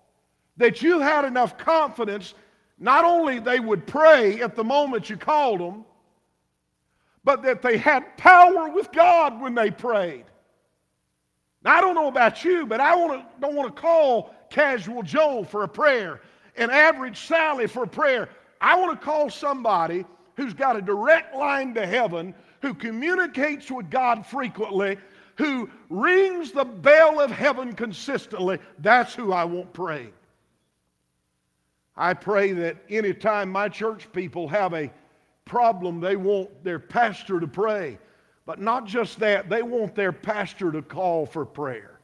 that 0.57 0.83
you 0.83 1.01
had 1.01 1.25
enough 1.25 1.59
confidence 1.59 2.35
not 2.79 3.05
only 3.05 3.41
they 3.41 3.59
would 3.59 3.89
pray 3.89 4.41
at 4.41 4.55
the 4.55 4.63
moment 4.63 5.11
you 5.11 5.17
called 5.17 5.59
them, 5.59 5.85
but 7.25 7.43
that 7.43 7.61
they 7.61 7.77
had 7.77 8.17
power 8.17 8.69
with 8.69 8.93
God 8.93 9.41
when 9.41 9.57
they 9.57 9.73
prayed? 9.73 10.27
Now, 11.65 11.77
I 11.77 11.81
don't 11.81 11.95
know 11.95 12.09
about 12.09 12.45
you, 12.45 12.67
but 12.67 12.81
I 12.81 12.95
wanna, 12.95 13.27
don't 13.41 13.55
want 13.55 13.75
to 13.75 13.81
call 13.81 14.35
casual 14.51 15.03
Joe 15.03 15.45
for 15.45 15.63
a 15.63 15.69
prayer 15.69 16.21
and 16.57 16.71
average 16.71 17.27
Sally 17.27 17.67
for 17.67 17.85
a 17.85 17.89
prayer. 17.89 18.29
I 18.61 18.79
want 18.79 18.99
to 18.99 19.05
call 19.05 19.31
somebody 19.31 20.05
who's 20.37 20.55
got 20.55 20.77
a 20.77 20.83
direct 20.83 21.35
line 21.35 21.75
to 21.75 21.87
heaven, 21.87 22.35
who 22.61 22.75
communicates 22.75 23.71
with 23.71 23.91
God 23.91 24.27
frequently, 24.27 24.99
who 25.37 25.69
rings 25.89 26.53
the 26.53 26.65
bell 26.65 27.21
of 27.21 27.31
heaven 27.31 27.75
consistently. 27.75 28.59
That's 28.79 29.15
who 29.15 29.33
I 29.33 29.45
want 29.45 29.73
praying. 29.73 30.13
I 31.97 32.15
pray 32.15 32.53
that 32.53 32.77
anytime 32.89 33.51
my 33.51 33.69
church 33.69 34.11
people 34.13 34.49
have 34.49 34.73
a 34.73 34.91
problem, 35.45 36.01
they 36.01 36.17
want 36.17 36.65
their 36.65 36.79
pastor 36.79 37.41
to 37.41 37.47
pray. 37.47 37.99
But 38.45 38.61
not 38.61 38.87
just 38.87 39.19
that, 39.21 39.49
they 39.49 39.63
want 39.63 39.95
their 39.95 40.13
pastor 40.13 40.73
to 40.73 40.83
call 40.83 41.27
for 41.27 41.45
prayer. 41.45 42.01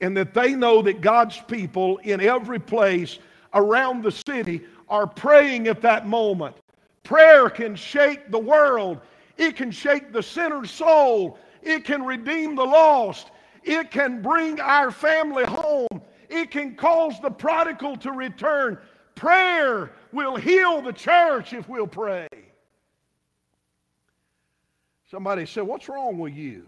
And 0.00 0.16
that 0.16 0.34
they 0.34 0.54
know 0.54 0.82
that 0.82 1.00
God's 1.00 1.40
people 1.48 1.98
in 1.98 2.20
every 2.20 2.58
place 2.58 3.18
around 3.54 4.02
the 4.02 4.12
city 4.12 4.62
are 4.88 5.06
praying 5.06 5.68
at 5.68 5.82
that 5.82 6.06
moment. 6.06 6.56
Prayer 7.02 7.48
can 7.48 7.74
shake 7.74 8.30
the 8.30 8.38
world, 8.38 9.00
it 9.36 9.56
can 9.56 9.70
shake 9.70 10.12
the 10.12 10.22
sinner's 10.22 10.70
soul, 10.70 11.38
it 11.62 11.84
can 11.84 12.04
redeem 12.04 12.54
the 12.54 12.64
lost, 12.64 13.30
it 13.64 13.90
can 13.90 14.20
bring 14.20 14.60
our 14.60 14.90
family 14.90 15.44
home, 15.44 16.02
it 16.28 16.50
can 16.50 16.74
cause 16.74 17.20
the 17.20 17.30
prodigal 17.30 17.96
to 17.96 18.12
return. 18.12 18.78
Prayer 19.14 19.92
will 20.12 20.36
heal 20.36 20.82
the 20.82 20.92
church 20.92 21.52
if 21.52 21.68
we'll 21.68 21.86
pray. 21.86 22.27
Somebody 25.10 25.46
said, 25.46 25.62
What's 25.62 25.88
wrong 25.88 26.18
with 26.18 26.34
you? 26.34 26.66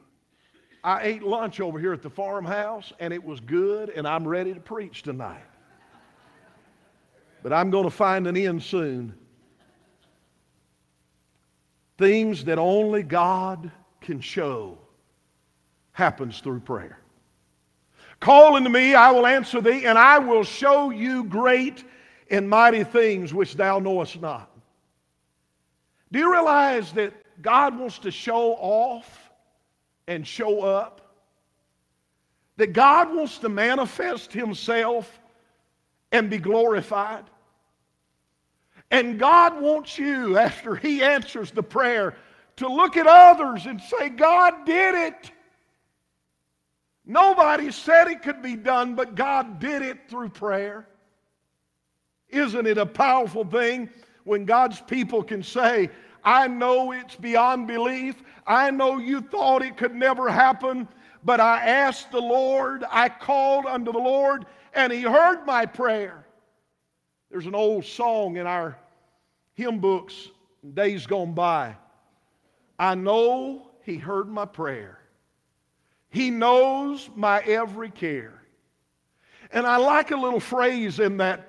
I 0.83 1.03
ate 1.03 1.23
lunch 1.23 1.61
over 1.61 1.79
here 1.79 1.93
at 1.93 2.03
the 2.03 2.09
farmhouse 2.09 2.93
and 2.99 3.13
it 3.13 3.23
was 3.23 3.39
good, 3.41 3.91
and 3.91 4.09
I'm 4.09 4.27
ready 4.27 4.55
to 4.55 4.61
preach 4.61 5.03
tonight. 5.03 5.45
But 7.43 7.53
I'm 7.53 7.71
going 7.71 7.85
to 7.85 7.91
find 7.91 8.27
an 8.27 8.37
end 8.37 8.63
soon 8.63 9.15
things 11.99 12.45
that 12.45 12.59
only 12.59 13.03
God 13.03 13.71
can 14.01 14.23
show 14.23 14.79
happens 15.93 16.41
through 16.41 16.61
prayer. 16.61 16.99
Call 18.21 18.57
unto 18.57 18.71
me, 18.71 18.95
I 18.95 19.11
will 19.11 19.27
answer 19.27 19.61
thee, 19.61 19.85
and 19.85 19.99
I 19.99 20.19
will 20.19 20.45
show 20.45 20.89
you 20.89 21.25
great 21.25 21.85
and 22.31 22.49
mighty 22.49 22.85
things 22.85 23.35
which 23.35 23.55
thou 23.55 23.81
knowest 23.81 24.19
not. 24.19 24.51
Do 26.11 26.19
you 26.19 26.33
realize 26.33 26.91
that 26.93 27.13
God 27.43 27.79
wants 27.79 27.99
to 28.01 28.11
show 28.11 28.53
off 28.55 29.31
and 30.07 30.27
show 30.27 30.63
up? 30.63 31.01
That 32.57 32.73
God 32.73 33.15
wants 33.15 33.39
to 33.39 33.49
manifest 33.49 34.33
Himself 34.33 35.21
and 36.13 36.29
be 36.29 36.39
glorified? 36.39 37.25
And 38.91 39.19
God 39.19 39.61
wants 39.61 39.99
you, 39.99 40.37
after 40.37 40.75
He 40.75 41.03
answers 41.03 41.51
the 41.53 41.63
prayer, 41.63 42.17
to 42.57 42.69
look 42.69 42.97
at 42.97 43.07
others 43.07 43.67
and 43.67 43.81
say, 43.81 44.09
God 44.09 44.67
did 44.67 44.95
it. 44.95 45.31
Nobody 47.07 47.71
said 47.73 48.09
it 48.09 48.23
could 48.23 48.43
be 48.43 48.57
done, 48.57 48.95
but 48.95 49.15
God 49.15 49.59
did 49.59 49.83
it 49.83 50.09
through 50.09 50.29
prayer. 50.29 50.87
Isn't 52.29 52.67
it 52.67 52.79
a 52.79 52.87
powerful 52.87 53.45
thing 53.45 53.89
when 54.25 54.45
God's 54.45 54.81
people 54.83 55.23
can 55.23 55.43
say, 55.43 55.91
I 56.25 56.49
know 56.49 56.93
it's 56.93 57.17
beyond 57.17 57.67
belief. 57.67 58.23
I 58.47 58.71
know 58.71 58.99
you 58.99 59.21
thought 59.21 59.63
it 59.63 59.77
could 59.77 59.95
never 59.95 60.29
happen, 60.29 60.89
but 61.25 61.41
I 61.41 61.67
asked 61.67 62.11
the 62.11 62.21
Lord, 62.21 62.85
I 62.91 63.09
called 63.09 63.67
unto 63.67 63.93
the 63.93 63.99
Lord, 63.99 64.47
and 64.75 64.93
He 64.93 65.03
heard 65.03 65.45
my 65.47 65.67
prayer. 65.67 66.27
There's 67.31 67.47
an 67.47 67.55
old 67.55 67.85
song 67.85 68.37
in 68.37 68.47
our 68.47 68.77
hymn 69.55 69.79
books 69.79 70.29
days 70.75 71.07
gone 71.07 71.33
by. 71.33 71.77
I 72.79 72.95
know 72.95 73.71
He 73.85 73.97
heard 73.97 74.29
my 74.29 74.47
prayer. 74.47 74.99
He 76.11 76.31
knows 76.31 77.09
my 77.15 77.41
every 77.41 77.91
care. 77.91 78.43
And 79.53 79.67
I 79.67 79.77
like 79.77 80.11
a 80.11 80.17
little 80.17 80.41
phrase 80.41 81.01
in 81.01 81.17
that 81.19 81.49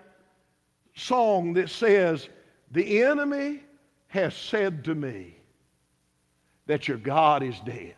song 0.96 1.54
that 1.54 1.70
says, 1.70 2.30
The 2.72 3.04
enemy 3.04 3.64
has 4.12 4.36
said 4.36 4.84
to 4.84 4.94
me 4.94 5.38
that 6.68 6.88
your 6.88 6.98
God 6.98 7.44
is 7.44 7.58
dead. 7.62 7.96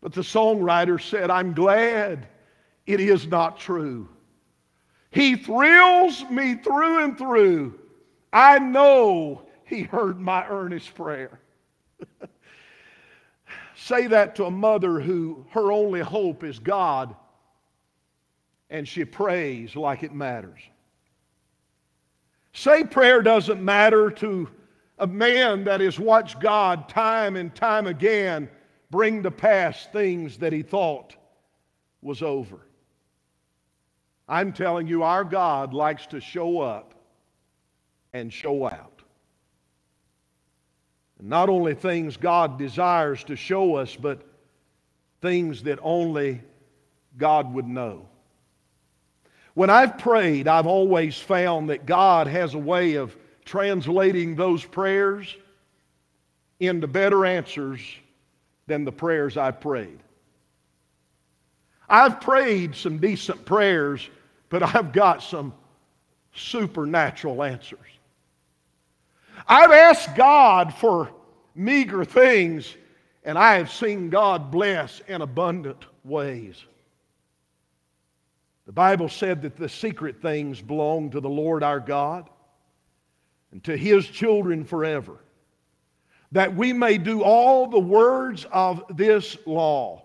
But 0.00 0.14
the 0.14 0.22
songwriter 0.22 1.00
said, 1.00 1.30
I'm 1.30 1.52
glad 1.52 2.26
it 2.86 3.00
is 3.00 3.26
not 3.26 3.58
true. 3.58 4.08
He 5.10 5.36
thrills 5.36 6.24
me 6.30 6.54
through 6.56 7.04
and 7.04 7.16
through. 7.16 7.78
I 8.32 8.58
know 8.58 9.42
he 9.64 9.82
heard 9.82 10.18
my 10.18 10.46
earnest 10.48 10.94
prayer. 10.94 11.38
Say 13.76 14.06
that 14.06 14.34
to 14.36 14.46
a 14.46 14.50
mother 14.50 14.98
who 14.98 15.44
her 15.50 15.70
only 15.70 16.00
hope 16.00 16.42
is 16.42 16.58
God 16.58 17.14
and 18.70 18.88
she 18.88 19.04
prays 19.04 19.76
like 19.76 20.02
it 20.02 20.14
matters. 20.14 20.60
Say 22.54 22.84
prayer 22.84 23.20
doesn't 23.20 23.62
matter 23.62 24.10
to 24.12 24.48
a 24.98 25.06
man 25.08 25.64
that 25.64 25.80
has 25.80 25.98
watched 25.98 26.38
God 26.40 26.88
time 26.88 27.34
and 27.34 27.52
time 27.52 27.88
again 27.88 28.48
bring 28.90 29.24
to 29.24 29.30
pass 29.30 29.86
things 29.86 30.38
that 30.38 30.52
he 30.52 30.62
thought 30.62 31.16
was 32.00 32.22
over. 32.22 32.60
I'm 34.28 34.52
telling 34.52 34.86
you, 34.86 35.02
our 35.02 35.24
God 35.24 35.74
likes 35.74 36.06
to 36.06 36.20
show 36.20 36.60
up 36.60 36.94
and 38.12 38.32
show 38.32 38.66
out. 38.66 39.02
And 41.18 41.28
not 41.28 41.48
only 41.48 41.74
things 41.74 42.16
God 42.16 42.56
desires 42.56 43.24
to 43.24 43.34
show 43.34 43.74
us, 43.74 43.96
but 43.96 44.22
things 45.20 45.64
that 45.64 45.80
only 45.82 46.40
God 47.18 47.52
would 47.52 47.66
know. 47.66 48.08
When 49.54 49.70
I've 49.70 49.98
prayed, 49.98 50.48
I've 50.48 50.66
always 50.66 51.16
found 51.16 51.70
that 51.70 51.86
God 51.86 52.26
has 52.26 52.54
a 52.54 52.58
way 52.58 52.94
of 52.94 53.16
translating 53.44 54.34
those 54.34 54.64
prayers 54.64 55.34
into 56.58 56.86
better 56.86 57.24
answers 57.24 57.80
than 58.66 58.84
the 58.84 58.92
prayers 58.92 59.36
I 59.36 59.52
prayed. 59.52 60.00
I've 61.88 62.20
prayed 62.20 62.74
some 62.74 62.98
decent 62.98 63.44
prayers, 63.44 64.08
but 64.48 64.62
I've 64.62 64.92
got 64.92 65.22
some 65.22 65.52
supernatural 66.34 67.42
answers. 67.42 67.78
I've 69.46 69.70
asked 69.70 70.16
God 70.16 70.74
for 70.74 71.10
meager 71.54 72.04
things, 72.04 72.74
and 73.24 73.38
I 73.38 73.58
have 73.58 73.70
seen 73.70 74.10
God 74.10 74.50
bless 74.50 75.00
in 75.06 75.22
abundant 75.22 75.84
ways. 76.02 76.64
The 78.66 78.72
Bible 78.72 79.08
said 79.08 79.42
that 79.42 79.56
the 79.56 79.68
secret 79.68 80.22
things 80.22 80.60
belong 80.60 81.10
to 81.10 81.20
the 81.20 81.28
Lord 81.28 81.62
our 81.62 81.80
God 81.80 82.28
and 83.52 83.62
to 83.64 83.76
his 83.76 84.06
children 84.06 84.64
forever, 84.64 85.18
that 86.32 86.56
we 86.56 86.72
may 86.72 86.98
do 86.98 87.22
all 87.22 87.66
the 87.66 87.78
words 87.78 88.46
of 88.50 88.82
this 88.96 89.36
law. 89.46 90.02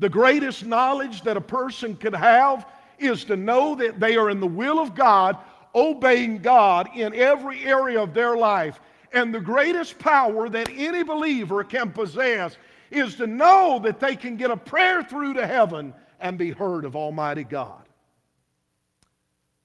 The 0.00 0.08
greatest 0.08 0.64
knowledge 0.64 1.22
that 1.22 1.36
a 1.36 1.42
person 1.42 1.94
could 1.94 2.14
have 2.14 2.66
is 2.98 3.24
to 3.24 3.36
know 3.36 3.74
that 3.76 4.00
they 4.00 4.16
are 4.16 4.30
in 4.30 4.40
the 4.40 4.46
will 4.46 4.80
of 4.80 4.94
God, 4.94 5.36
obeying 5.74 6.38
God 6.38 6.88
in 6.96 7.14
every 7.14 7.64
area 7.64 8.02
of 8.02 8.14
their 8.14 8.36
life. 8.36 8.80
And 9.12 9.32
the 9.32 9.40
greatest 9.40 9.98
power 9.98 10.48
that 10.48 10.68
any 10.74 11.02
believer 11.02 11.64
can 11.64 11.90
possess 11.92 12.56
is 12.90 13.14
to 13.16 13.26
know 13.26 13.78
that 13.84 14.00
they 14.00 14.16
can 14.16 14.36
get 14.36 14.50
a 14.50 14.56
prayer 14.56 15.02
through 15.02 15.34
to 15.34 15.46
heaven 15.46 15.94
and 16.20 16.38
be 16.38 16.50
heard 16.50 16.84
of 16.84 16.96
Almighty 16.96 17.44
God. 17.44 17.82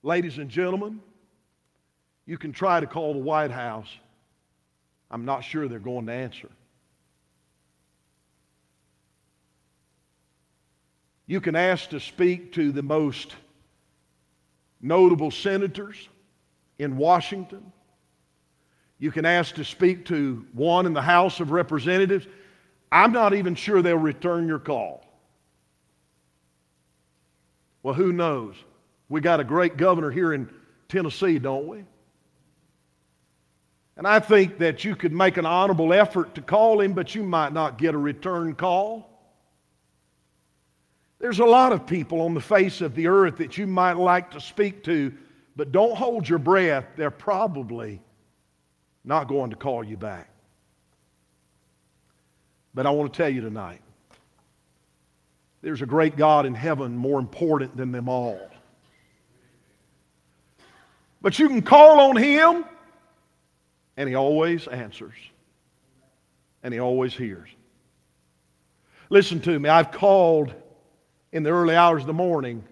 Ladies 0.03 0.37
and 0.37 0.49
gentlemen, 0.49 1.01
you 2.25 2.37
can 2.37 2.51
try 2.51 2.79
to 2.79 2.87
call 2.87 3.13
the 3.13 3.19
White 3.19 3.51
House. 3.51 3.89
I'm 5.11 5.25
not 5.25 5.43
sure 5.43 5.67
they're 5.67 5.79
going 5.79 6.05
to 6.07 6.13
answer. 6.13 6.49
You 11.27 11.41
can 11.41 11.55
ask 11.55 11.89
to 11.89 11.99
speak 11.99 12.53
to 12.53 12.71
the 12.71 12.83
most 12.83 13.35
notable 14.81 15.31
senators 15.31 16.09
in 16.77 16.97
Washington. 16.97 17.71
You 18.99 19.11
can 19.11 19.25
ask 19.25 19.55
to 19.55 19.65
speak 19.65 20.05
to 20.05 20.45
one 20.53 20.85
in 20.85 20.93
the 20.93 21.01
House 21.01 21.39
of 21.39 21.51
Representatives. 21.51 22.27
I'm 22.91 23.11
not 23.11 23.33
even 23.33 23.55
sure 23.55 23.81
they'll 23.81 23.97
return 23.97 24.47
your 24.47 24.59
call. 24.59 25.04
Well, 27.85 27.93
who 27.93 28.11
knows? 28.11 28.55
We 29.09 29.21
got 29.21 29.39
a 29.39 29.43
great 29.43 29.77
governor 29.77 30.09
here 30.09 30.33
in 30.33 30.49
Tennessee, 30.89 31.37
don't 31.37 31.67
we? 31.67 31.83
And 33.95 34.07
I 34.07 34.19
think 34.19 34.57
that 34.57 34.83
you 34.83 34.95
could 34.95 35.13
make 35.13 35.37
an 35.37 35.45
honorable 35.45 35.93
effort 35.93 36.33
to 36.33 36.41
call 36.41 36.81
him, 36.81 36.93
but 36.93 37.13
you 37.13 37.21
might 37.21 37.53
not 37.53 37.77
get 37.77 37.93
a 37.93 37.97
return 37.99 38.55
call. 38.55 39.07
There's 41.19 41.37
a 41.37 41.45
lot 41.45 41.73
of 41.73 41.85
people 41.85 42.21
on 42.21 42.33
the 42.33 42.41
face 42.41 42.81
of 42.81 42.95
the 42.95 43.05
earth 43.05 43.37
that 43.37 43.55
you 43.55 43.67
might 43.67 43.97
like 43.97 44.31
to 44.31 44.41
speak 44.41 44.83
to, 44.85 45.13
but 45.55 45.71
don't 45.71 45.95
hold 45.95 46.27
your 46.27 46.39
breath. 46.39 46.85
They're 46.95 47.11
probably 47.11 48.01
not 49.03 49.27
going 49.27 49.51
to 49.51 49.55
call 49.55 49.83
you 49.83 49.95
back. 49.95 50.31
But 52.73 52.87
I 52.87 52.89
want 52.89 53.13
to 53.13 53.15
tell 53.15 53.29
you 53.29 53.41
tonight 53.41 53.83
there's 55.65 55.81
a 55.81 55.87
great 55.87 56.15
God 56.15 56.45
in 56.45 56.53
heaven 56.53 56.95
more 56.95 57.17
important 57.17 57.75
than 57.75 57.91
them 57.91 58.07
all. 58.07 58.51
But 61.23 61.39
you 61.39 61.47
can 61.47 61.63
call 61.63 62.11
on 62.11 62.15
Him, 62.15 62.65
and 63.97 64.07
He 64.07 64.13
always 64.13 64.67
answers, 64.67 65.15
and 66.61 66.71
He 66.71 66.79
always 66.79 67.15
hears. 67.15 67.49
Listen 69.09 69.41
to 69.41 69.57
me, 69.57 69.67
I've 69.67 69.91
called 69.91 70.53
in 71.31 71.41
the 71.41 71.49
early 71.49 71.75
hours 71.75 72.03
of 72.03 72.07
the 72.07 72.13
morning, 72.13 72.63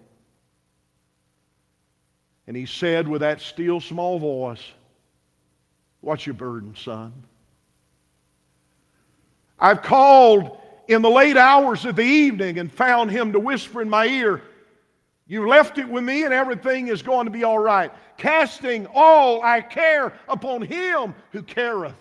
and 2.46 2.56
He 2.56 2.64
said 2.64 3.08
with 3.08 3.22
that 3.22 3.40
still 3.40 3.80
small 3.80 4.20
voice, 4.20 4.62
What's 6.00 6.26
your 6.26 6.34
burden, 6.34 6.76
son? 6.76 7.12
I've 9.58 9.82
called 9.82 10.60
in 10.88 11.02
the 11.02 11.10
late 11.10 11.36
hours 11.36 11.84
of 11.84 11.96
the 11.96 12.02
evening 12.02 12.58
and 12.58 12.72
found 12.72 13.10
him 13.10 13.32
to 13.32 13.40
whisper 13.40 13.82
in 13.82 13.88
my 13.88 14.06
ear, 14.06 14.42
You 15.26 15.48
left 15.48 15.78
it 15.78 15.88
with 15.88 16.04
me 16.04 16.24
and 16.24 16.34
everything 16.34 16.88
is 16.88 17.02
going 17.02 17.26
to 17.26 17.30
be 17.30 17.44
all 17.44 17.58
right. 17.58 17.90
Casting 18.16 18.86
all 18.94 19.42
I 19.42 19.60
care 19.60 20.12
upon 20.28 20.62
him 20.62 21.14
who 21.32 21.42
careth 21.42 21.94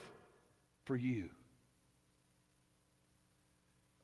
for 0.86 0.96
you. 0.96 1.30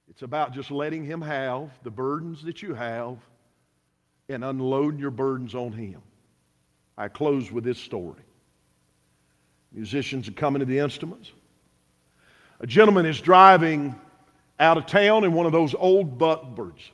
It's 0.09 0.21
about 0.21 0.53
just 0.53 0.71
letting 0.71 1.05
him 1.05 1.21
have 1.21 1.69
the 1.83 1.91
burdens 1.91 2.43
that 2.43 2.61
you 2.61 2.73
have 2.73 3.17
and 4.27 4.43
unloading 4.43 4.99
your 4.99 5.11
burdens 5.11 5.55
on 5.55 5.71
him. 5.71 6.01
I 6.97 7.07
close 7.07 7.51
with 7.51 7.63
this 7.63 7.77
story. 7.77 8.21
Musicians 9.71 10.27
are 10.27 10.33
coming 10.33 10.59
to 10.59 10.65
the 10.65 10.79
instruments. 10.79 11.31
A 12.59 12.67
gentleman 12.67 13.05
is 13.05 13.21
driving 13.21 13.95
out 14.59 14.77
of 14.77 14.85
town 14.85 15.23
in 15.23 15.33
one 15.33 15.45
of 15.45 15.51
those 15.51 15.73
old 15.73 16.17
buckboards. 16.17 16.91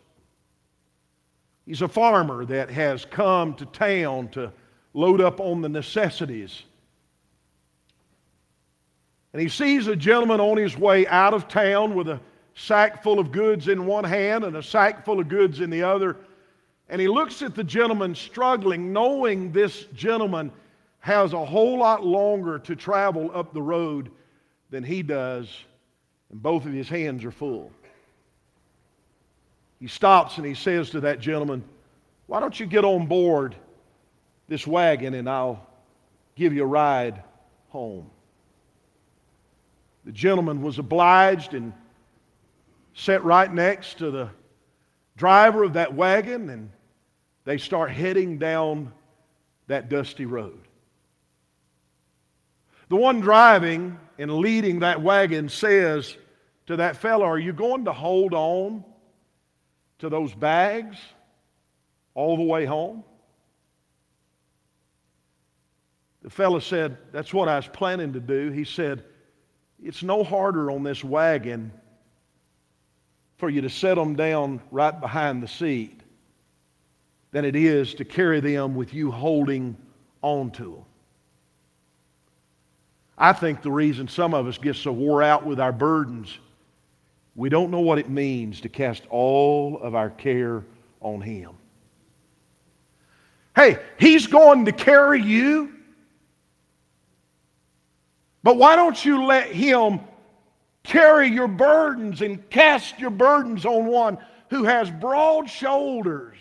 He's 1.65 1.81
a 1.81 1.87
farmer 1.87 2.45
that 2.45 2.69
has 2.69 3.05
come 3.05 3.55
to 3.55 3.65
town 3.65 4.29
to 4.29 4.51
load 4.93 5.19
up 5.19 5.39
on 5.39 5.61
the 5.61 5.69
necessities. 5.69 6.63
And 9.33 9.41
he 9.41 9.49
sees 9.49 9.87
a 9.87 9.95
gentleman 9.95 10.39
on 10.39 10.57
his 10.57 10.77
way 10.77 11.07
out 11.07 11.33
of 11.33 11.47
town 11.47 11.95
with 11.95 12.07
a 12.07 12.21
sack 12.53 13.03
full 13.03 13.19
of 13.19 13.31
goods 13.31 13.67
in 13.67 13.85
one 13.85 14.03
hand 14.03 14.43
and 14.43 14.55
a 14.55 14.63
sack 14.63 15.03
full 15.03 15.19
of 15.19 15.27
goods 15.27 15.59
in 15.59 15.69
the 15.69 15.83
other. 15.83 16.17
And 16.87 17.01
he 17.01 17.07
looks 17.07 17.41
at 17.41 17.55
the 17.55 17.63
gentleman 17.63 18.13
struggling, 18.13 18.93
knowing 18.93 19.51
this 19.51 19.85
gentleman 19.95 20.51
has 20.99 21.33
a 21.33 21.45
whole 21.45 21.79
lot 21.79 22.05
longer 22.05 22.59
to 22.59 22.75
travel 22.75 23.31
up 23.33 23.53
the 23.53 23.61
road 23.61 24.11
than 24.69 24.83
he 24.83 25.01
does 25.01 25.49
and 26.31 26.41
both 26.41 26.65
of 26.65 26.73
his 26.73 26.89
hands 26.89 27.23
are 27.23 27.31
full. 27.31 27.71
He 29.79 29.87
stops 29.87 30.37
and 30.37 30.45
he 30.45 30.53
says 30.53 30.89
to 30.91 31.01
that 31.01 31.19
gentleman, 31.19 31.63
Why 32.27 32.39
don't 32.39 32.59
you 32.59 32.65
get 32.65 32.85
on 32.85 33.07
board 33.07 33.55
this 34.47 34.65
wagon 34.65 35.13
and 35.13 35.29
I'll 35.29 35.65
give 36.35 36.53
you 36.53 36.63
a 36.63 36.67
ride 36.67 37.23
home? 37.69 38.09
The 40.05 40.11
gentleman 40.11 40.61
was 40.61 40.79
obliged 40.79 41.53
and 41.53 41.73
sat 42.93 43.23
right 43.23 43.51
next 43.51 43.97
to 43.97 44.11
the 44.11 44.29
driver 45.17 45.63
of 45.63 45.73
that 45.73 45.93
wagon, 45.93 46.49
and 46.49 46.69
they 47.43 47.57
start 47.57 47.91
heading 47.91 48.37
down 48.37 48.91
that 49.67 49.89
dusty 49.89 50.25
road. 50.25 50.59
The 52.89 52.95
one 52.95 53.19
driving 53.19 53.99
and 54.17 54.31
leading 54.31 54.79
that 54.79 55.01
wagon 55.01 55.49
says 55.49 56.15
to 56.67 56.77
that 56.77 56.97
fellow, 56.97 57.25
Are 57.25 57.39
you 57.39 57.53
going 57.53 57.85
to 57.85 57.93
hold 57.93 58.33
on 58.33 58.83
to 59.99 60.09
those 60.09 60.33
bags 60.33 60.97
all 62.13 62.37
the 62.37 62.43
way 62.43 62.65
home? 62.65 63.03
The 66.21 66.29
fellow 66.29 66.59
said, 66.59 66.97
That's 67.11 67.33
what 67.33 67.49
I 67.49 67.57
was 67.57 67.67
planning 67.67 68.13
to 68.13 68.19
do. 68.19 68.49
He 68.49 68.63
said, 68.63 69.03
It's 69.83 70.03
no 70.03 70.23
harder 70.23 70.71
on 70.71 70.83
this 70.83 71.03
wagon 71.03 71.71
for 73.37 73.49
you 73.49 73.61
to 73.61 73.69
set 73.69 73.95
them 73.95 74.15
down 74.15 74.61
right 74.71 74.99
behind 74.99 75.43
the 75.43 75.47
seat 75.47 76.01
than 77.31 77.43
it 77.43 77.55
is 77.55 77.93
to 77.95 78.05
carry 78.05 78.39
them 78.39 78.75
with 78.75 78.93
you 78.93 79.11
holding 79.11 79.75
on 80.21 80.51
to 80.51 80.63
them. 80.63 80.85
I 83.17 83.33
think 83.33 83.61
the 83.61 83.71
reason 83.71 84.07
some 84.07 84.33
of 84.33 84.47
us 84.47 84.57
get 84.57 84.75
so 84.75 84.91
wore 84.91 85.23
out 85.23 85.45
with 85.45 85.59
our 85.59 85.71
burdens, 85.71 86.37
we 87.35 87.49
don't 87.49 87.71
know 87.71 87.79
what 87.79 87.97
it 87.97 88.09
means 88.09 88.61
to 88.61 88.69
cast 88.69 89.03
all 89.09 89.79
of 89.81 89.95
our 89.95 90.09
care 90.09 90.63
on 90.99 91.21
Him. 91.21 91.51
Hey, 93.55 93.79
He's 93.97 94.27
going 94.27 94.65
to 94.65 94.71
carry 94.71 95.21
you. 95.21 95.71
But 98.43 98.57
why 98.57 98.75
don't 98.75 99.03
you 99.03 99.23
let 99.23 99.47
Him 99.47 100.01
carry 100.83 101.29
your 101.29 101.47
burdens 101.47 102.21
and 102.21 102.47
cast 102.49 102.99
your 102.99 103.09
burdens 103.09 103.65
on 103.65 103.85
one 103.85 104.17
who 104.49 104.65
has 104.65 104.91
broad 104.91 105.49
shoulders 105.49 106.37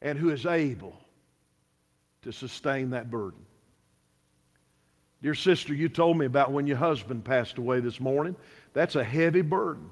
and 0.00 0.18
who 0.18 0.30
is 0.30 0.46
able 0.46 0.98
to 2.22 2.32
sustain 2.32 2.90
that 2.90 3.10
burden? 3.10 3.38
Dear 5.22 5.34
sister, 5.34 5.72
you 5.72 5.88
told 5.88 6.18
me 6.18 6.26
about 6.26 6.50
when 6.50 6.66
your 6.66 6.76
husband 6.76 7.24
passed 7.24 7.56
away 7.56 7.78
this 7.78 8.00
morning. 8.00 8.34
That's 8.74 8.96
a 8.96 9.04
heavy 9.04 9.42
burden. 9.42 9.88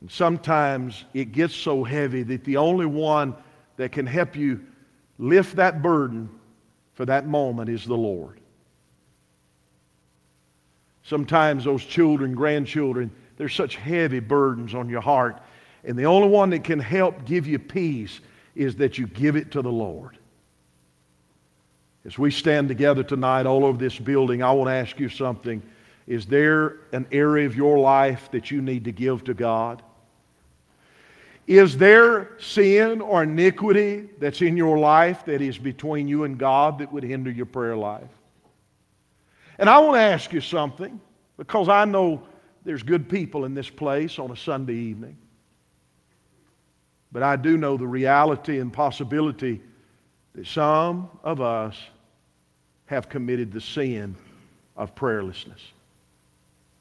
And 0.00 0.10
sometimes 0.10 1.04
it 1.14 1.32
gets 1.32 1.54
so 1.54 1.82
heavy 1.82 2.22
that 2.24 2.44
the 2.44 2.58
only 2.58 2.86
one 2.86 3.34
that 3.76 3.92
can 3.92 4.06
help 4.06 4.36
you 4.36 4.60
lift 5.18 5.56
that 5.56 5.80
burden 5.80 6.28
for 6.92 7.06
that 7.06 7.26
moment 7.26 7.70
is 7.70 7.84
the 7.86 7.96
Lord. 7.96 8.40
Sometimes 11.02 11.64
those 11.64 11.84
children, 11.84 12.34
grandchildren, 12.34 13.10
there's 13.36 13.54
such 13.54 13.76
heavy 13.76 14.20
burdens 14.20 14.74
on 14.74 14.90
your 14.90 15.00
heart. 15.00 15.40
And 15.84 15.98
the 15.98 16.04
only 16.04 16.28
one 16.28 16.50
that 16.50 16.64
can 16.64 16.78
help 16.78 17.24
give 17.24 17.46
you 17.46 17.58
peace 17.58 18.20
is 18.54 18.76
that 18.76 18.98
you 18.98 19.06
give 19.06 19.36
it 19.36 19.50
to 19.52 19.62
the 19.62 19.72
Lord. 19.72 20.18
As 22.04 22.18
we 22.18 22.30
stand 22.30 22.68
together 22.68 23.02
tonight 23.02 23.46
all 23.46 23.64
over 23.64 23.76
this 23.76 23.98
building, 23.98 24.42
I 24.42 24.52
want 24.52 24.68
to 24.68 24.74
ask 24.74 24.98
you 24.98 25.08
something. 25.08 25.62
Is 26.06 26.26
there 26.26 26.78
an 26.92 27.06
area 27.12 27.46
of 27.46 27.54
your 27.54 27.78
life 27.78 28.30
that 28.32 28.50
you 28.50 28.62
need 28.62 28.84
to 28.84 28.92
give 28.92 29.24
to 29.24 29.34
God? 29.34 29.82
Is 31.46 31.76
there 31.76 32.30
sin 32.38 33.00
or 33.00 33.24
iniquity 33.24 34.08
that's 34.18 34.40
in 34.40 34.56
your 34.56 34.78
life 34.78 35.24
that 35.26 35.42
is 35.42 35.58
between 35.58 36.08
you 36.08 36.24
and 36.24 36.38
God 36.38 36.78
that 36.78 36.92
would 36.92 37.02
hinder 37.02 37.30
your 37.30 37.46
prayer 37.46 37.76
life? 37.76 38.08
And 39.58 39.68
I 39.68 39.78
want 39.78 39.96
to 39.96 40.00
ask 40.00 40.32
you 40.32 40.40
something 40.40 41.00
because 41.36 41.68
I 41.68 41.84
know 41.84 42.22
there's 42.64 42.82
good 42.82 43.08
people 43.08 43.44
in 43.44 43.52
this 43.52 43.68
place 43.68 44.18
on 44.18 44.30
a 44.30 44.36
Sunday 44.36 44.74
evening. 44.74 45.16
But 47.12 47.22
I 47.22 47.36
do 47.36 47.56
know 47.56 47.76
the 47.76 47.86
reality 47.86 48.60
and 48.60 48.72
possibility 48.72 49.60
that 50.40 50.46
some 50.46 51.10
of 51.22 51.42
us 51.42 51.76
have 52.86 53.10
committed 53.10 53.52
the 53.52 53.60
sin 53.60 54.16
of 54.74 54.94
prayerlessness. 54.94 55.60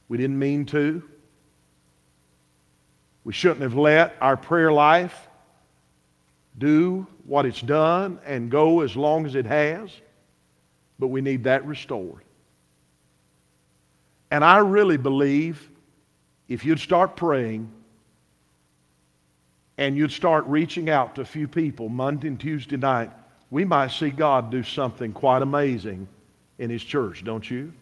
We 0.07 0.17
didn't 0.17 0.39
mean 0.39 0.65
to. 0.67 1.03
We 3.25 3.33
shouldn't 3.33 3.59
have 3.63 3.75
let 3.75 4.15
our 4.21 4.37
prayer 4.37 4.71
life 4.71 5.27
do 6.57 7.05
what 7.25 7.45
it's 7.45 7.59
done 7.59 8.19
and 8.25 8.49
go 8.49 8.79
as 8.79 8.95
long 8.95 9.25
as 9.25 9.35
it 9.35 9.45
has, 9.45 9.91
but 10.97 11.07
we 11.07 11.19
need 11.19 11.43
that 11.43 11.65
restored. 11.65 12.23
And 14.31 14.41
I 14.41 14.59
really 14.59 14.95
believe 14.95 15.69
if 16.47 16.63
you'd 16.63 16.79
start 16.79 17.17
praying 17.17 17.69
and 19.77 19.97
you'd 19.97 20.13
start 20.13 20.45
reaching 20.45 20.89
out 20.89 21.15
to 21.15 21.21
a 21.21 21.25
few 21.25 21.49
people 21.49 21.89
Monday 21.89 22.29
and 22.29 22.39
Tuesday 22.39 22.77
night, 22.77 23.11
we 23.51 23.65
might 23.65 23.91
see 23.91 24.09
God 24.09 24.51
do 24.51 24.63
something 24.63 25.11
quite 25.11 25.41
amazing 25.41 26.07
in 26.57 26.69
His 26.69 26.83
church, 26.83 27.23
don't 27.23 27.49
you? 27.49 27.73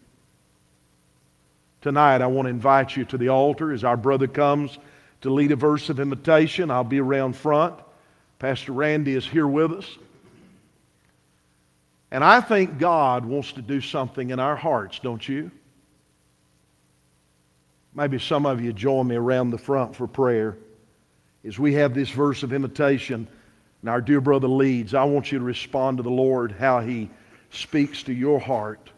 Tonight, 1.80 2.22
I 2.22 2.26
want 2.26 2.46
to 2.46 2.50
invite 2.50 2.96
you 2.96 3.04
to 3.06 3.18
the 3.18 3.28
altar 3.28 3.72
as 3.72 3.84
our 3.84 3.96
brother 3.96 4.26
comes 4.26 4.78
to 5.20 5.30
lead 5.30 5.52
a 5.52 5.56
verse 5.56 5.88
of 5.90 6.00
invitation. 6.00 6.70
I'll 6.70 6.84
be 6.84 7.00
around 7.00 7.36
front. 7.36 7.74
Pastor 8.38 8.72
Randy 8.72 9.14
is 9.14 9.26
here 9.26 9.46
with 9.46 9.72
us. 9.72 9.98
And 12.10 12.24
I 12.24 12.40
think 12.40 12.78
God 12.78 13.24
wants 13.24 13.52
to 13.52 13.62
do 13.62 13.80
something 13.80 14.30
in 14.30 14.40
our 14.40 14.56
hearts, 14.56 14.98
don't 14.98 15.26
you? 15.28 15.50
Maybe 17.94 18.18
some 18.18 18.46
of 18.46 18.60
you 18.60 18.72
join 18.72 19.06
me 19.08 19.16
around 19.16 19.50
the 19.50 19.58
front 19.58 19.94
for 19.94 20.06
prayer. 20.06 20.56
As 21.44 21.58
we 21.58 21.74
have 21.74 21.94
this 21.94 22.08
verse 22.08 22.42
of 22.42 22.52
invitation 22.52 23.28
and 23.80 23.90
our 23.90 24.00
dear 24.00 24.20
brother 24.20 24.48
leads, 24.48 24.94
I 24.94 25.04
want 25.04 25.30
you 25.30 25.38
to 25.38 25.44
respond 25.44 25.98
to 25.98 26.02
the 26.02 26.10
Lord 26.10 26.52
how 26.52 26.80
he 26.80 27.10
speaks 27.50 28.02
to 28.04 28.12
your 28.12 28.40
heart. 28.40 28.90